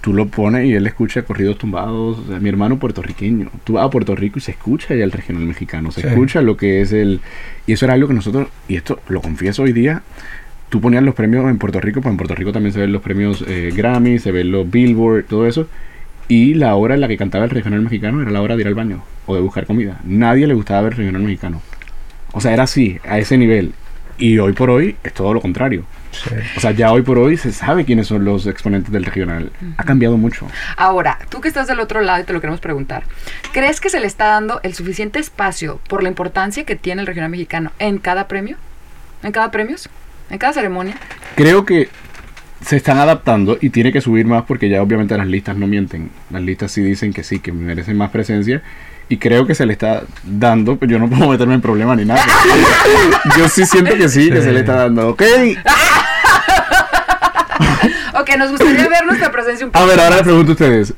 tú 0.00 0.12
lo 0.12 0.26
pones 0.26 0.66
y 0.66 0.74
él 0.74 0.86
escucha 0.86 1.22
corridos 1.22 1.56
tumbados. 1.56 2.18
O 2.18 2.26
sea, 2.28 2.38
mi 2.38 2.48
hermano 2.50 2.78
puertorriqueño. 2.78 3.50
Tú 3.64 3.74
vas 3.74 3.86
a 3.86 3.90
Puerto 3.90 4.14
Rico 4.14 4.38
y 4.38 4.42
se 4.42 4.50
escucha 4.50 4.94
ya 4.94 5.04
el 5.04 5.12
regional 5.12 5.44
mexicano. 5.44 5.90
Se 5.90 6.02
Sí. 6.02 6.08
escucha 6.08 6.42
lo 6.42 6.56
que 6.58 6.82
es 6.82 6.92
el... 6.92 7.20
Y 7.66 7.72
eso 7.72 7.86
era 7.86 7.94
algo 7.94 8.08
que 8.08 8.14
nosotros, 8.14 8.48
y 8.68 8.76
esto 8.76 9.00
lo 9.08 9.22
confieso 9.22 9.62
hoy 9.62 9.72
día, 9.72 10.02
tú 10.68 10.80
ponías 10.82 11.02
los 11.02 11.14
premios 11.14 11.48
en 11.48 11.56
Puerto 11.56 11.80
Rico, 11.80 12.02
pues 12.02 12.10
en 12.12 12.18
Puerto 12.18 12.34
Rico 12.34 12.52
también 12.52 12.74
se 12.74 12.80
ven 12.80 12.92
los 12.92 13.00
premios 13.00 13.42
eh, 13.48 13.72
Grammy, 13.74 14.18
se 14.18 14.32
ven 14.32 14.50
los 14.52 14.70
Billboard, 14.70 15.24
todo 15.24 15.46
eso. 15.46 15.66
Y 16.28 16.54
la 16.54 16.74
hora 16.74 16.94
en 16.94 17.00
la 17.00 17.08
que 17.08 17.16
cantaba 17.16 17.44
el 17.44 17.50
regional 17.50 17.80
mexicano 17.82 18.22
era 18.22 18.30
la 18.30 18.40
hora 18.40 18.56
de 18.56 18.62
ir 18.62 18.68
al 18.68 18.74
baño 18.74 19.02
o 19.26 19.34
de 19.34 19.40
buscar 19.40 19.66
comida. 19.66 20.00
Nadie 20.04 20.46
le 20.46 20.54
gustaba 20.54 20.82
ver 20.82 20.92
el 20.92 20.98
regional 20.98 21.22
mexicano. 21.22 21.60
O 22.32 22.40
sea, 22.40 22.52
era 22.52 22.64
así, 22.64 22.98
a 23.06 23.18
ese 23.18 23.36
nivel. 23.36 23.72
Y 24.18 24.38
hoy 24.38 24.52
por 24.52 24.70
hoy 24.70 24.96
es 25.02 25.12
todo 25.12 25.34
lo 25.34 25.40
contrario. 25.40 25.84
sí. 26.12 26.30
O 26.56 26.60
sea, 26.60 26.70
ya 26.70 26.92
hoy 26.92 27.02
por 27.02 27.18
hoy 27.18 27.36
se 27.36 27.52
sabe 27.52 27.84
quiénes 27.84 28.06
son 28.06 28.24
los 28.24 28.46
exponentes 28.46 28.92
del 28.92 29.04
regional. 29.04 29.50
Ha 29.76 29.84
cambiado 29.84 30.16
mucho. 30.16 30.46
Ahora, 30.76 31.18
tú 31.28 31.40
que 31.40 31.48
estás 31.48 31.66
del 31.66 31.80
otro 31.80 32.00
lado 32.00 32.22
y 32.22 32.24
te 32.24 32.32
lo 32.32 32.40
queremos 32.40 32.60
preguntar, 32.60 33.04
¿crees 33.52 33.80
que 33.80 33.90
se 33.90 34.00
le 34.00 34.06
está 34.06 34.26
dando 34.26 34.60
el 34.62 34.74
suficiente 34.74 35.18
espacio 35.18 35.80
por 35.88 36.02
la 36.02 36.08
importancia 36.08 36.64
que 36.64 36.76
tiene 36.76 37.00
el 37.02 37.06
regional 37.06 37.30
mexicano 37.30 37.72
en 37.78 37.98
cada 37.98 38.28
premio? 38.28 38.56
¿En 39.22 39.32
cada 39.32 39.50
premios? 39.50 39.88
¿En 40.30 40.38
cada 40.38 40.52
ceremonia? 40.52 40.96
Creo 41.36 41.64
que 41.64 41.88
se 42.64 42.76
están 42.76 42.98
adaptando 42.98 43.58
y 43.60 43.70
tiene 43.70 43.92
que 43.92 44.00
subir 44.00 44.26
más 44.26 44.44
porque 44.44 44.68
ya 44.68 44.82
obviamente 44.82 45.16
las 45.18 45.26
listas 45.26 45.56
no 45.56 45.66
mienten. 45.66 46.10
Las 46.30 46.42
listas 46.42 46.72
sí 46.72 46.80
dicen 46.82 47.12
que 47.12 47.22
sí, 47.22 47.38
que 47.40 47.52
merecen 47.52 47.96
más 47.96 48.10
presencia. 48.10 48.62
Y 49.08 49.18
creo 49.18 49.46
que 49.46 49.54
se 49.54 49.66
le 49.66 49.74
está 49.74 50.02
dando, 50.24 50.76
pero 50.78 50.92
yo 50.92 50.98
no 50.98 51.08
puedo 51.10 51.28
meterme 51.28 51.54
en 51.54 51.60
problemas 51.60 51.96
ni 51.98 52.06
nada. 52.06 52.22
yo 53.38 53.48
sí 53.48 53.66
siento 53.66 53.94
que 53.96 54.08
sí, 54.08 54.30
que 54.30 54.40
se 54.40 54.50
le 54.52 54.60
está 54.60 54.74
dando. 54.76 55.08
Ok. 55.10 55.22
Ok, 58.16 58.30
nos 58.38 58.50
gustaría 58.50 58.88
ver 58.88 59.04
nuestra 59.06 59.30
presencia 59.32 59.66
un 59.66 59.70
A 59.70 59.72
poco. 59.72 59.86
ver, 59.86 60.00
ahora 60.00 60.16
les 60.16 60.22
pregunto 60.24 60.52
a 60.52 60.54
ustedes. 60.54 60.94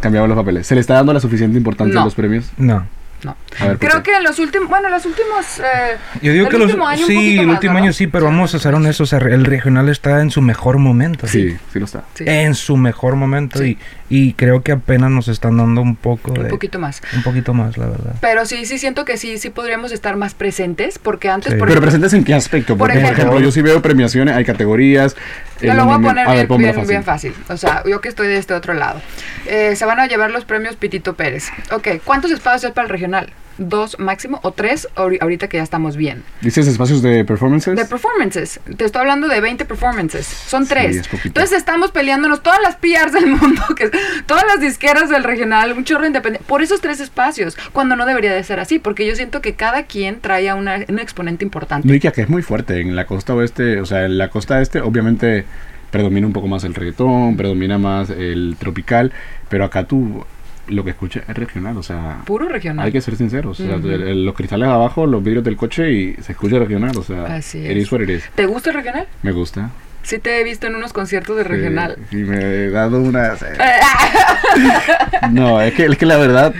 Cambiamos 0.00 0.28
los 0.28 0.38
papeles. 0.38 0.66
¿Se 0.66 0.74
le 0.74 0.80
está 0.80 0.94
dando 0.94 1.12
la 1.12 1.20
suficiente 1.20 1.58
importancia 1.58 1.94
No. 1.94 2.02
a 2.02 2.04
los 2.04 2.14
premios? 2.14 2.46
No. 2.56 2.86
No. 3.22 3.36
A 3.58 3.66
ver, 3.68 3.78
¿por 3.78 3.88
Creo 3.88 4.02
qué? 4.02 4.10
que 4.12 4.16
en 4.16 4.24
los 4.24 4.38
últimos, 4.38 4.68
bueno, 4.68 4.88
los 4.88 5.04
últimos... 5.06 5.58
eh, 5.58 5.96
Yo 6.22 6.32
digo 6.32 6.46
el 6.46 6.52
que 6.52 6.58
los, 6.58 6.70
año 6.74 7.06
sí, 7.06 7.38
el 7.38 7.46
más, 7.46 7.54
último 7.56 7.76
año 7.78 7.92
sí, 7.92 8.06
pero 8.06 8.24
vamos 8.26 8.54
a 8.54 8.58
ser 8.58 8.74
honestos, 8.74 9.12
o 9.12 9.18
sea, 9.18 9.26
el 9.28 9.44
regional 9.44 9.88
está 9.88 10.20
en 10.20 10.30
su 10.30 10.40
mejor 10.40 10.78
momento. 10.78 11.26
Sí, 11.26 11.56
sí 11.72 11.78
lo 11.78 11.84
está. 11.84 12.04
sí, 12.14 12.24
En 12.26 12.54
su 12.54 12.76
mejor 12.76 13.16
momento 13.16 13.58
Sí. 13.58 13.78
y, 14.08 14.28
y 14.28 14.32
creo 14.34 14.62
que 14.62 14.72
apenas 14.72 15.10
nos 15.10 15.28
están 15.28 15.56
dando 15.56 15.80
un 15.82 15.96
poco 15.96 16.32
de... 16.32 16.40
un 16.40 16.48
poquito 16.48 16.78
más. 16.78 17.00
un 17.14 17.22
poquito 17.22 17.54
más, 17.54 17.76
la 17.76 17.86
verdad. 17.86 18.14
Pero 18.20 18.44
sí, 18.46 18.64
sí 18.66 18.78
siento 18.78 19.04
que 19.04 19.16
sí, 19.16 19.38
sí 19.38 19.50
podríamos 19.50 19.92
estar 19.92 20.16
más 20.16 20.34
presentes, 20.34 20.98
porque 20.98 21.28
antes, 21.28 21.52
Sí. 21.52 21.58
por 21.58 21.68
Pero 21.68 21.80
ejemplo, 21.80 21.86
presentes 21.90 22.12
en 22.14 22.24
qué 22.24 22.34
aspecto? 22.34 22.76
Por 22.76 22.88
Porque, 22.88 22.94
por 22.94 23.04
ejemplo- 23.12 23.22
ejemplo, 23.24 23.40
yo 23.40 23.52
sí 23.52 23.62
veo 23.62 23.80
premiaciones, 23.82 24.34
hay 24.34 24.44
categorías. 24.44 25.16
Te 25.58 25.68
eh, 25.68 25.74
lo 25.74 25.84
voy 25.84 25.94
a 25.94 25.98
poner 25.98 26.26
ver, 26.26 26.46
bien, 26.48 26.58
bien, 26.74 26.86
bien 26.86 27.04
fácil. 27.04 27.34
O 27.50 27.56
sea, 27.56 27.82
yo 27.86 28.00
que 28.00 28.08
estoy 28.08 28.28
de 28.28 28.38
este 28.38 28.54
otro 28.54 28.72
lado. 28.72 29.00
Eh, 29.46 29.76
se 29.76 29.84
van 29.84 30.00
a 30.00 30.06
llevar 30.06 30.30
los 30.30 30.44
premios 30.46 30.76
Pitito 30.76 31.14
Pérez. 31.14 31.48
Ok, 31.70 31.88
¿cuántos 32.04 32.30
espacios 32.30 32.64
hay 32.64 32.72
para 32.72 32.86
el 32.86 32.90
regional? 32.90 33.09
¿Dos 33.58 33.98
máximo 33.98 34.40
o 34.42 34.52
tres 34.52 34.88
ahori- 34.96 35.18
ahorita 35.20 35.46
que 35.48 35.58
ya 35.58 35.62
estamos 35.62 35.94
bien? 35.94 36.22
¿Dices 36.40 36.66
espacios 36.66 37.02
de 37.02 37.26
performances? 37.26 37.76
De 37.76 37.84
performances. 37.84 38.58
Te 38.78 38.86
estoy 38.86 39.00
hablando 39.00 39.28
de 39.28 39.38
20 39.42 39.66
performances. 39.66 40.24
Son 40.26 40.64
Sí, 40.64 40.70
tres. 40.70 40.96
es. 40.96 41.08
Entonces 41.26 41.58
estamos 41.58 41.90
peleándonos 41.90 42.42
todas 42.42 42.58
las 42.62 42.76
PRs 42.76 43.12
del 43.12 43.26
mundo, 43.36 43.62
que 43.76 43.90
todas 44.24 44.44
las 44.46 44.60
disqueras 44.60 45.10
del 45.10 45.24
regional, 45.24 45.74
un 45.74 45.84
chorro 45.84 46.06
independiente, 46.06 46.46
por 46.48 46.62
esos 46.62 46.80
tres 46.80 47.00
espacios, 47.00 47.58
cuando 47.72 47.96
no 47.96 48.06
debería 48.06 48.32
de 48.32 48.42
ser 48.44 48.60
así, 48.60 48.78
porque 48.78 49.06
yo 49.06 49.14
siento 49.14 49.42
que 49.42 49.54
cada 49.54 49.82
quien 49.82 50.20
trae 50.20 50.48
a 50.48 50.54
una, 50.54 50.76
un 50.88 50.98
exponente 50.98 51.44
importante. 51.44 51.86
Y 51.94 52.00
que 52.00 52.08
es 52.22 52.28
muy 52.30 52.40
fuerte. 52.40 52.80
En 52.80 52.96
la 52.96 53.04
costa 53.04 53.34
oeste, 53.34 53.78
o 53.80 53.84
sea, 53.84 54.06
en 54.06 54.16
la 54.16 54.30
costa 54.30 54.62
este, 54.62 54.80
obviamente 54.80 55.44
predomina 55.90 56.26
un 56.26 56.32
poco 56.32 56.46
más 56.48 56.64
el 56.64 56.72
reggaetón, 56.74 57.36
predomina 57.36 57.76
más 57.76 58.08
el 58.08 58.56
tropical, 58.58 59.12
pero 59.50 59.66
acá 59.66 59.84
tú 59.84 60.24
lo 60.70 60.84
que 60.84 60.90
escuchas 60.90 61.24
es 61.28 61.36
regional, 61.36 61.76
o 61.76 61.82
sea, 61.82 62.18
Puro 62.24 62.48
regional. 62.48 62.86
hay 62.86 62.92
que 62.92 63.00
ser 63.00 63.16
sinceros. 63.16 63.60
o 63.60 63.66
sea, 63.66 63.76
Ujú. 63.76 63.88
el- 63.88 64.02
el- 64.02 64.24
los 64.24 64.34
cristales 64.34 64.68
abajo, 64.68 65.06
los 65.06 65.22
vidrios 65.22 65.44
del 65.44 65.56
coche 65.56 65.90
y 65.92 66.14
se 66.22 66.32
escucha 66.32 66.58
regional, 66.58 66.96
o 66.96 67.02
sea, 67.02 67.24
Así 67.36 67.58
it 67.58 67.70
es. 67.72 67.76
is 67.78 67.92
what 67.92 68.00
it 68.00 68.10
is. 68.10 68.24
¿Te 68.34 68.46
gusta 68.46 68.70
el 68.70 68.76
regional? 68.76 69.06
Me 69.22 69.32
gusta. 69.32 69.70
Sí 70.02 70.18
te 70.18 70.40
he 70.40 70.44
visto 70.44 70.66
en 70.66 70.76
unos 70.76 70.92
conciertos 70.94 71.36
de 71.36 71.44
regional. 71.44 71.96
Sí, 72.10 72.20
y 72.20 72.24
me 72.24 72.38
he 72.38 72.70
dado 72.70 73.00
una... 73.00 73.34
No, 75.30 75.60
es 75.60 75.74
que, 75.74 75.86
es 75.86 75.98
que 75.98 76.06
la 76.06 76.16
verdad, 76.16 76.54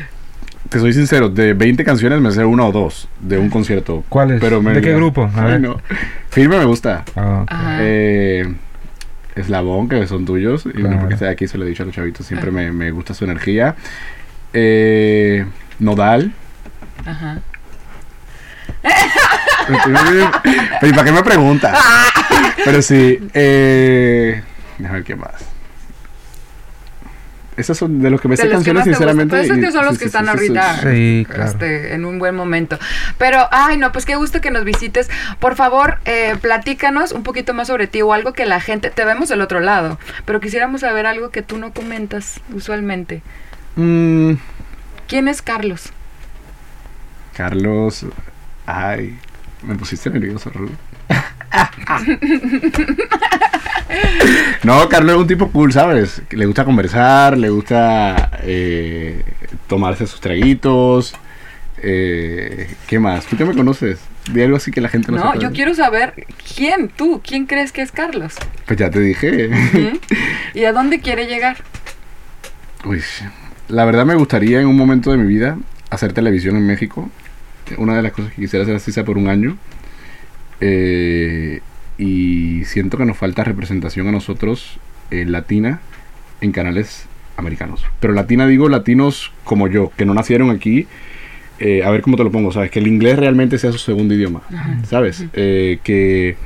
te 0.69 0.79
soy 0.79 0.93
sincero, 0.93 1.29
de 1.29 1.55
20 1.55 1.85
canciones 1.85 2.21
me 2.21 2.31
sé 2.33 2.45
una 2.45 2.67
o 2.67 2.73
dos 2.73 3.09
de 3.21 3.39
un 3.39 3.49
concierto. 3.51 4.05
¿Cuál 4.09 4.33
es? 4.33 4.41
Pero 4.41 4.61
me- 4.63 4.73
¿De 4.75 4.81
qué 4.81 4.95
grupo? 4.95 5.25
A 5.35 5.45
Ay, 5.45 5.53
ver. 5.53 5.61
no. 5.61 5.81
Firme 6.29 6.59
me 6.59 6.65
gusta. 6.65 7.05
Ah, 7.17 7.41
ok. 7.43 7.49
Ajá. 7.51 7.79
Eh, 7.81 8.55
Eslabón, 9.37 9.89
que 9.89 10.07
son 10.07 10.25
tuyos. 10.25 10.65
Y 10.67 10.69
no 10.79 10.89
Claro. 10.89 10.99
porque 11.01 11.15
esté 11.15 11.29
aquí, 11.29 11.47
se 11.49 11.59
lo 11.59 11.65
he 11.65 11.69
dicho 11.69 11.83
a 11.83 11.87
los 11.87 11.95
chavitos, 11.95 12.27
siempre 12.27 12.51
me, 12.51 12.73
me 12.73 12.91
gusta 12.91 13.15
su 13.15 13.25
energía. 13.25 13.75
Eh, 14.53 15.45
Nodal. 15.79 16.33
Ajá. 17.07 17.39
Pero 20.81 20.91
¿y 20.91 20.93
para 20.93 21.05
qué 21.05 21.13
me 21.13 21.23
preguntas? 21.23 21.79
Pero 22.65 22.83
sí. 22.83 23.19
Eh, 23.35 24.43
déjame 24.79 24.99
ver 24.99 25.05
qué 25.07 25.17
más. 25.17 25.33
Esos 27.61 27.79
son 27.79 28.01
de 28.01 28.11
los 28.11 28.21
que 28.21 28.29
me 28.29 28.37
sé 28.37 28.49
canciones, 28.49 28.85
sinceramente. 28.85 29.37
Pero 29.37 29.45
esos 29.45 29.59
que 29.59 29.73
son 29.73 29.85
los 29.85 29.99
que 29.99 30.07
están 30.07 30.29
ahorita 30.29 30.81
sí. 30.81 30.89
Sí, 30.91 31.27
claro. 31.29 31.45
este, 31.45 31.95
en 31.95 32.05
un 32.05 32.19
buen 32.19 32.35
momento. 32.35 32.79
Pero, 33.19 33.47
ay, 33.51 33.77
no, 33.77 33.93
pues 33.93 34.07
qué 34.07 34.17
gusto 34.17 34.41
que 34.41 34.51
nos 34.51 34.65
visites. 34.65 35.09
Por 35.39 35.55
favor, 35.55 35.99
eh, 36.05 36.37
platícanos 36.41 37.13
un 37.13 37.23
poquito 37.23 37.55
más 37.55 37.69
sobre 37.69 37.87
ti 37.87 38.03
o 38.03 38.13
algo 38.13 38.33
que 38.33 38.47
la 38.47 38.61
gente. 38.61 38.91
Te 38.91 39.05
vemos 39.05 39.29
del 39.29 39.41
otro 39.41 39.61
lado, 39.61 39.99
pero 40.25 40.41
quisiéramos 40.41 40.81
saber 40.81 41.07
algo 41.07 41.31
que 41.31 41.43
tú 41.43 41.59
no 41.59 41.73
comentas 41.73 42.41
usualmente. 42.55 43.23
Mm, 43.77 44.33
¿Quién 45.07 45.29
es 45.29 45.43
Carlos? 45.43 45.91
Carlos. 47.37 48.07
Ay, 48.67 49.17
me 49.63 49.75
pusiste 49.75 50.11
nervioso, 50.11 50.51
Ruth. 50.51 50.71
no, 54.63 54.89
Carlos 54.89 55.15
es 55.15 55.21
un 55.21 55.27
tipo 55.27 55.51
cool, 55.51 55.73
¿sabes? 55.73 56.23
Le 56.31 56.47
gusta 56.47 56.65
conversar, 56.65 57.37
le 57.37 57.51
gusta 57.51 58.31
eh, 58.43 59.23
tomarse 59.67 60.07
sus 60.07 60.21
traguitos. 60.21 61.15
Eh, 61.83 62.69
¿Qué 62.87 62.99
más? 62.99 63.27
¿Tú 63.27 63.37
qué 63.37 63.45
me 63.45 63.55
conoces? 63.55 64.01
De 64.31 64.45
algo 64.45 64.57
así 64.57 64.71
que 64.71 64.81
la 64.81 64.89
gente 64.89 65.11
no, 65.11 65.19
No, 65.19 65.41
yo 65.41 65.51
quiero 65.51 65.75
saber 65.75 66.27
quién, 66.55 66.89
tú, 66.89 67.21
quién 67.27 67.47
crees 67.47 67.73
que 67.73 67.81
es 67.81 67.91
Carlos 67.91 68.35
Pues 68.67 68.79
ya 68.79 68.91
te 68.91 69.01
dije. 69.01 69.49
¿Mm? 69.49 69.99
y 70.59 70.65
a 70.65 70.73
dónde 70.73 71.01
quiere 71.01 71.27
llegar. 71.27 71.57
Uy, 72.85 73.03
la 73.69 73.85
verdad 73.85 74.05
me 74.05 74.15
gustaría 74.15 74.61
en 74.61 74.67
un 74.67 74.77
momento 74.77 75.11
de 75.11 75.17
mi 75.17 75.27
vida 75.27 75.59
hacer 75.91 76.13
televisión 76.13 76.57
en 76.57 76.67
México. 76.67 77.11
Una 77.77 77.97
de 77.97 78.03
las 78.03 78.13
cosas 78.13 78.33
que 78.33 78.43
quisiera 78.43 78.65
hacer 78.65 78.77
así 78.77 78.93
sea 78.93 79.05
por 79.05 79.17
un 79.17 79.29
año. 79.29 79.57
Eh, 80.61 81.61
y 82.01 82.65
siento 82.65 82.97
que 82.99 83.05
nos 83.05 83.19
falta 83.19 83.45
representación 83.45 84.09
a 84.09 84.13
nosotros 84.13 84.79
eh, 85.11 85.25
latina 85.27 85.81
en 86.41 86.53
canales 86.53 87.07
americanos. 87.37 87.85
Pero 88.01 88.13
latina 88.15 88.47
digo 88.47 88.69
latinos 88.69 89.33
como 89.45 89.69
yo, 89.69 89.93
que 89.97 90.05
no 90.07 90.15
nacieron 90.15 90.51
aquí. 90.51 90.87
Eh, 91.59 91.85
a 91.85 91.91
ver 91.91 92.01
cómo 92.01 92.17
te 92.17 92.25
lo 92.25 92.31
pongo, 92.33 92.51
¿sabes? 92.53 92.71
Que 92.71 92.79
el 92.79 92.87
inglés 92.87 93.19
realmente 93.19 93.59
sea 93.59 93.71
su 93.71 93.77
segundo 93.79 94.15
idioma, 94.15 94.41
¿sabes? 94.89 95.27
Eh, 95.35 95.79
que... 95.85 96.37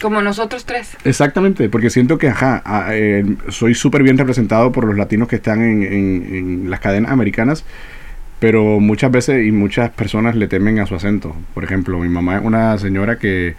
Como 0.00 0.22
nosotros 0.22 0.64
tres. 0.64 0.96
Exactamente, 1.04 1.68
porque 1.68 1.90
siento 1.90 2.16
que, 2.18 2.28
ajá, 2.28 2.62
a- 2.64 2.94
eh, 2.94 3.24
soy 3.48 3.74
súper 3.74 4.04
bien 4.04 4.18
representado 4.18 4.70
por 4.70 4.84
los 4.84 4.96
latinos 4.96 5.26
que 5.26 5.36
están 5.36 5.62
en, 5.62 5.82
en- 5.82 6.34
en 6.34 6.70
las 6.70 6.78
cadenas 6.78 7.10
americanas, 7.10 7.64
pero 8.38 8.78
muchas 8.80 9.10
veces 9.10 9.44
y 9.46 9.50
muchas 9.52 9.90
personas 9.90 10.36
le 10.36 10.46
temen 10.46 10.78
a 10.78 10.86
su 10.86 10.94
acento. 10.94 11.34
Por 11.54 11.64
ejemplo, 11.64 11.98
mi 11.98 12.08
mamá 12.08 12.36
es 12.38 12.44
una 12.44 12.78
señora 12.78 13.18
que 13.18 13.54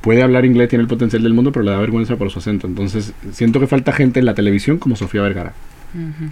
puede 0.00 0.22
hablar 0.22 0.44
inglés, 0.44 0.68
tiene 0.68 0.82
el 0.82 0.88
potencial 0.88 1.22
del 1.22 1.34
mundo, 1.34 1.52
pero 1.52 1.64
le 1.64 1.70
da 1.70 1.78
vergüenza 1.78 2.16
por 2.16 2.30
su 2.30 2.38
acento. 2.38 2.66
Entonces, 2.66 3.12
siento 3.32 3.60
que 3.60 3.66
falta 3.66 3.92
gente 3.92 4.20
en 4.20 4.26
la 4.26 4.34
televisión 4.34 4.78
como 4.78 4.96
Sofía 4.96 5.22
Vergara. 5.22 5.52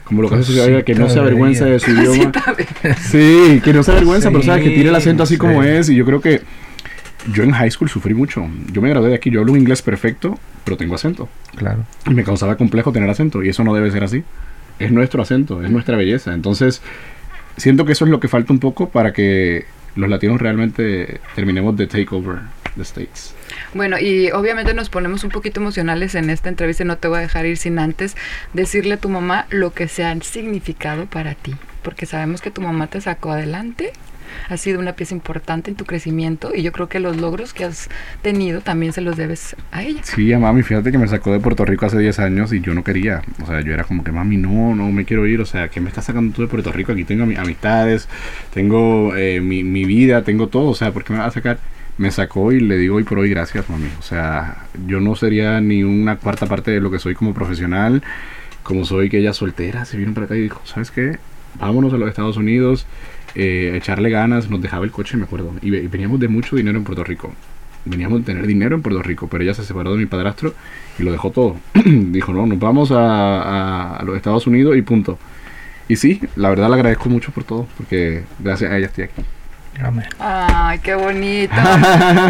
Como 0.04 0.22
lo 0.22 0.28
que 0.28 0.36
hace 0.36 0.44
Sofía 0.44 0.62
Vergara, 0.62 0.84
que 0.84 0.94
no 0.94 1.08
se 1.08 1.18
avergüenza 1.18 1.64
de 1.64 1.78
su 1.78 1.90
idioma. 1.90 2.32
Sí, 3.00 3.60
que 3.64 3.72
no 3.72 3.82
se 3.82 3.92
avergüenza, 3.92 4.30
pero 4.30 4.42
sabes 4.42 4.64
que 4.64 4.70
tiene 4.70 4.90
el 4.90 4.94
acento 4.94 5.22
así 5.22 5.36
como 5.36 5.62
es. 5.62 5.88
Y 5.88 5.96
yo 5.96 6.04
creo 6.04 6.20
que 6.20 6.42
yo 7.32 7.42
en 7.42 7.52
high 7.52 7.70
school 7.70 7.88
sufrí 7.88 8.14
mucho. 8.14 8.48
Yo 8.72 8.82
me 8.82 8.88
gradué 8.88 9.10
de 9.10 9.16
aquí, 9.16 9.30
yo 9.30 9.40
hablo 9.40 9.52
un 9.52 9.58
inglés 9.58 9.82
perfecto, 9.82 10.38
pero 10.64 10.76
tengo 10.76 10.94
acento. 10.94 11.28
Claro. 11.56 11.84
Y 12.08 12.14
me 12.14 12.24
causaba 12.24 12.56
complejo 12.56 12.92
tener 12.92 13.08
acento, 13.10 13.42
y 13.42 13.48
eso 13.48 13.64
no 13.64 13.74
debe 13.74 13.90
ser 13.90 14.04
así. 14.04 14.24
Es 14.78 14.92
nuestro 14.92 15.22
acento, 15.22 15.62
es 15.62 15.70
nuestra 15.70 15.96
belleza. 15.96 16.34
Entonces, 16.34 16.82
siento 17.56 17.84
que 17.84 17.92
eso 17.92 18.04
es 18.04 18.10
lo 18.10 18.20
que 18.20 18.28
falta 18.28 18.52
un 18.52 18.58
poco 18.58 18.90
para 18.90 19.12
que 19.12 19.64
los 19.96 20.10
latinos 20.10 20.40
realmente 20.40 21.20
terminemos 21.34 21.76
de 21.76 21.86
take 21.86 22.08
over 22.10 22.40
the 22.76 22.82
states. 22.84 23.34
Bueno, 23.74 23.98
y 23.98 24.30
obviamente 24.30 24.74
nos 24.74 24.88
ponemos 24.90 25.24
un 25.24 25.30
poquito 25.30 25.60
emocionales 25.60 26.14
en 26.14 26.30
esta 26.30 26.48
entrevista 26.48 26.82
y 26.84 26.86
no 26.86 26.98
te 26.98 27.08
voy 27.08 27.18
a 27.18 27.22
dejar 27.22 27.46
ir 27.46 27.56
sin 27.56 27.78
antes 27.78 28.16
decirle 28.52 28.94
a 28.94 28.98
tu 28.98 29.08
mamá 29.08 29.46
lo 29.50 29.72
que 29.72 29.88
se 29.88 30.04
han 30.04 30.22
significado 30.22 31.06
para 31.06 31.34
ti, 31.34 31.54
porque 31.82 32.06
sabemos 32.06 32.40
que 32.40 32.50
tu 32.50 32.60
mamá 32.60 32.86
te 32.86 33.00
sacó 33.00 33.32
adelante, 33.32 33.92
ha 34.48 34.56
sido 34.56 34.80
una 34.80 34.94
pieza 34.94 35.14
importante 35.14 35.70
en 35.70 35.76
tu 35.76 35.84
crecimiento 35.86 36.52
y 36.54 36.62
yo 36.62 36.72
creo 36.72 36.88
que 36.88 36.98
los 37.00 37.16
logros 37.16 37.54
que 37.54 37.64
has 37.64 37.88
tenido 38.22 38.60
también 38.60 38.92
se 38.92 39.00
los 39.00 39.16
debes 39.16 39.54
a 39.70 39.82
ella. 39.84 40.00
Sí, 40.02 40.32
a 40.32 40.38
mami, 40.38 40.62
fíjate 40.62 40.90
que 40.90 40.98
me 40.98 41.06
sacó 41.08 41.32
de 41.32 41.38
Puerto 41.40 41.64
Rico 41.64 41.86
hace 41.86 41.98
10 41.98 42.18
años 42.18 42.52
y 42.52 42.60
yo 42.60 42.74
no 42.74 42.82
quería. 42.84 43.22
O 43.42 43.46
sea, 43.46 43.60
yo 43.60 43.72
era 43.72 43.84
como 43.84 44.02
que, 44.02 44.10
mami, 44.12 44.36
no, 44.36 44.74
no 44.74 44.90
me 44.90 45.04
quiero 45.04 45.26
ir. 45.26 45.40
O 45.40 45.46
sea, 45.46 45.68
¿qué 45.68 45.80
me 45.80 45.88
estás 45.88 46.06
sacando 46.06 46.34
tú 46.34 46.42
de 46.42 46.48
Puerto 46.48 46.72
Rico? 46.72 46.92
Aquí 46.92 47.04
tengo 47.04 47.24
ami- 47.24 47.38
amistades, 47.38 48.08
tengo 48.52 49.14
eh, 49.16 49.40
mi, 49.40 49.62
mi 49.64 49.84
vida, 49.84 50.22
tengo 50.22 50.48
todo. 50.48 50.70
O 50.70 50.74
sea, 50.74 50.90
¿por 50.92 51.04
qué 51.04 51.12
me 51.12 51.20
vas 51.20 51.28
a 51.28 51.30
sacar? 51.30 51.58
Me 51.98 52.10
sacó 52.10 52.52
y 52.52 52.60
le 52.60 52.76
digo 52.76 52.96
hoy 52.96 53.04
por 53.04 53.18
hoy 53.18 53.30
gracias, 53.30 53.68
mami. 53.70 53.88
O 53.98 54.02
sea, 54.02 54.64
yo 54.86 55.00
no 55.00 55.14
sería 55.16 55.60
ni 55.60 55.82
una 55.82 56.16
cuarta 56.16 56.46
parte 56.46 56.70
de 56.70 56.80
lo 56.80 56.90
que 56.90 56.98
soy 56.98 57.14
como 57.14 57.32
profesional, 57.32 58.02
como 58.62 58.84
soy 58.84 59.08
que 59.08 59.18
ella 59.18 59.32
soltera, 59.32 59.84
se 59.86 59.96
vino 59.96 60.12
para 60.12 60.26
acá 60.26 60.36
y 60.36 60.42
dijo, 60.42 60.60
¿sabes 60.64 60.90
qué? 60.90 61.18
Vámonos 61.58 61.94
a 61.94 61.96
los 61.96 62.08
Estados 62.08 62.36
Unidos, 62.36 62.86
eh, 63.34 63.72
echarle 63.76 64.10
ganas, 64.10 64.50
nos 64.50 64.60
dejaba 64.60 64.84
el 64.84 64.90
coche, 64.90 65.16
me 65.16 65.24
acuerdo. 65.24 65.54
Y, 65.62 65.70
ve- 65.70 65.82
y 65.82 65.86
veníamos 65.86 66.20
de 66.20 66.28
mucho 66.28 66.54
dinero 66.56 66.76
en 66.76 66.84
Puerto 66.84 67.02
Rico. 67.02 67.32
Veníamos 67.86 68.18
de 68.20 68.24
tener 68.26 68.46
dinero 68.46 68.74
en 68.76 68.82
Puerto 68.82 69.02
Rico, 69.02 69.28
pero 69.30 69.42
ella 69.44 69.54
se 69.54 69.64
separó 69.64 69.92
de 69.92 69.98
mi 69.98 70.06
padrastro 70.06 70.52
y 70.98 71.02
lo 71.02 71.12
dejó 71.12 71.30
todo. 71.30 71.56
dijo, 71.84 72.34
no, 72.34 72.44
nos 72.46 72.58
vamos 72.58 72.90
a, 72.90 72.96
a- 73.42 73.96
a 73.96 74.02
los 74.04 74.16
Estados 74.16 74.46
Unidos 74.46 74.76
y 74.76 74.82
punto. 74.82 75.18
Y 75.88 75.96
sí, 75.96 76.20
la 76.34 76.50
verdad 76.50 76.68
le 76.68 76.74
agradezco 76.74 77.08
mucho 77.08 77.32
por 77.32 77.44
todo, 77.44 77.66
porque 77.78 78.24
gracias 78.40 78.70
a 78.70 78.76
ella 78.76 78.86
estoy 78.88 79.04
aquí. 79.04 79.22
Amén. 79.82 80.06
Ay, 80.18 80.78
qué 80.80 80.94
bonito. 80.94 81.54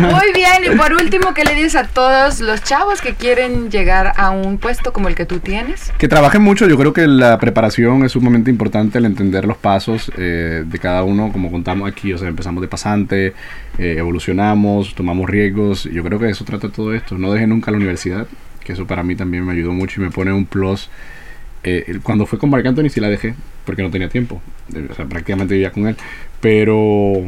Muy 0.00 0.32
bien, 0.34 0.72
y 0.72 0.76
por 0.76 0.92
último, 0.92 1.32
¿qué 1.34 1.44
le 1.44 1.54
dices 1.54 1.76
a 1.76 1.86
todos 1.86 2.40
los 2.40 2.62
chavos 2.62 3.00
que 3.00 3.14
quieren 3.14 3.70
llegar 3.70 4.12
a 4.16 4.30
un 4.30 4.58
puesto 4.58 4.92
como 4.92 5.08
el 5.08 5.14
que 5.14 5.26
tú 5.26 5.38
tienes? 5.38 5.92
Que 5.98 6.08
trabajen 6.08 6.42
mucho, 6.42 6.68
yo 6.68 6.76
creo 6.76 6.92
que 6.92 7.06
la 7.06 7.38
preparación 7.38 8.04
es 8.04 8.12
sumamente 8.12 8.50
importante, 8.50 8.98
el 8.98 9.04
entender 9.04 9.44
los 9.44 9.56
pasos 9.56 10.10
eh, 10.16 10.64
de 10.66 10.78
cada 10.78 11.04
uno, 11.04 11.30
como 11.32 11.50
contamos 11.50 11.88
aquí, 11.90 12.12
o 12.12 12.18
sea, 12.18 12.28
empezamos 12.28 12.60
de 12.60 12.68
pasante, 12.68 13.34
eh, 13.78 13.94
evolucionamos, 13.98 14.94
tomamos 14.94 15.28
riesgos, 15.28 15.84
yo 15.84 16.02
creo 16.02 16.18
que 16.18 16.26
de 16.26 16.32
eso 16.32 16.44
trata 16.44 16.68
todo 16.68 16.94
esto, 16.94 17.16
no 17.16 17.32
deje 17.32 17.46
nunca 17.46 17.70
la 17.70 17.76
universidad, 17.76 18.26
que 18.64 18.72
eso 18.72 18.86
para 18.86 19.02
mí 19.02 19.14
también 19.14 19.44
me 19.44 19.52
ayudó 19.52 19.72
mucho 19.72 20.00
y 20.00 20.04
me 20.04 20.10
pone 20.10 20.32
un 20.32 20.46
plus. 20.46 20.90
Eh, 21.62 21.98
cuando 22.02 22.26
fue 22.26 22.38
con 22.38 22.48
Marc 22.50 22.64
Anthony 22.64 22.90
sí 22.90 23.00
la 23.00 23.08
dejé, 23.08 23.34
porque 23.64 23.82
no 23.82 23.90
tenía 23.90 24.08
tiempo, 24.08 24.40
o 24.90 24.94
sea, 24.94 25.04
prácticamente 25.06 25.54
vivía 25.54 25.72
con 25.72 25.88
él, 25.88 25.96
pero 26.46 27.24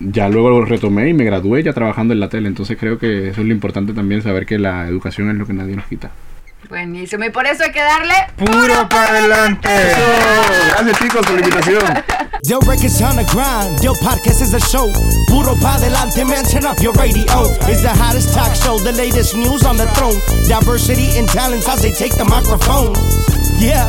ya 0.00 0.30
luego 0.30 0.48
lo 0.48 0.64
retomé 0.64 1.10
y 1.10 1.12
me 1.12 1.24
gradué 1.24 1.62
ya 1.62 1.74
trabajando 1.74 2.14
en 2.14 2.20
la 2.20 2.30
tele, 2.30 2.48
entonces 2.48 2.78
creo 2.80 2.98
que 2.98 3.28
eso 3.28 3.42
es 3.42 3.46
lo 3.46 3.52
importante 3.52 3.92
también, 3.92 4.22
saber 4.22 4.46
que 4.46 4.58
la 4.58 4.88
educación 4.88 5.28
es 5.28 5.36
lo 5.36 5.46
que 5.46 5.52
nadie 5.52 5.76
nos 5.76 5.84
quita. 5.84 6.12
Buenísimo, 6.70 7.24
y 7.26 7.28
por 7.28 7.44
eso 7.46 7.62
hay 7.62 7.72
que 7.72 7.82
darle 7.82 8.14
¡Puro 8.38 8.88
para 8.88 9.10
adelante! 9.10 9.68
Gracias 9.68 10.98
chicos 10.98 11.26
por 11.26 11.34
la 11.34 11.40
invitación. 11.40 11.82
Yo 12.44 12.58
records 12.60 13.02
on 13.02 13.16
the 13.16 13.24
grind, 13.32 13.82
yo 13.82 13.92
podcast 14.00 14.40
is 14.40 14.54
a 14.54 14.60
show. 14.60 14.90
Puro 15.28 15.54
pa 15.60 15.78
delante, 15.78 16.24
man, 16.24 16.44
turn 16.44 16.64
up 16.64 16.78
your 16.80 16.92
radio. 16.94 17.24
It's 17.68 17.82
the 17.82 17.88
hottest 17.88 18.34
talk 18.34 18.54
show, 18.54 18.78
the 18.78 18.92
latest 18.92 19.34
news 19.34 19.64
on 19.64 19.76
the 19.76 19.86
throne. 19.92 20.16
Diversity 20.46 21.18
and 21.18 21.28
talents 21.28 21.68
as 21.68 21.80
they 21.80 21.92
take 21.92 22.16
the 22.16 22.24
microphone. 22.24 22.92
Yeah, 23.58 23.88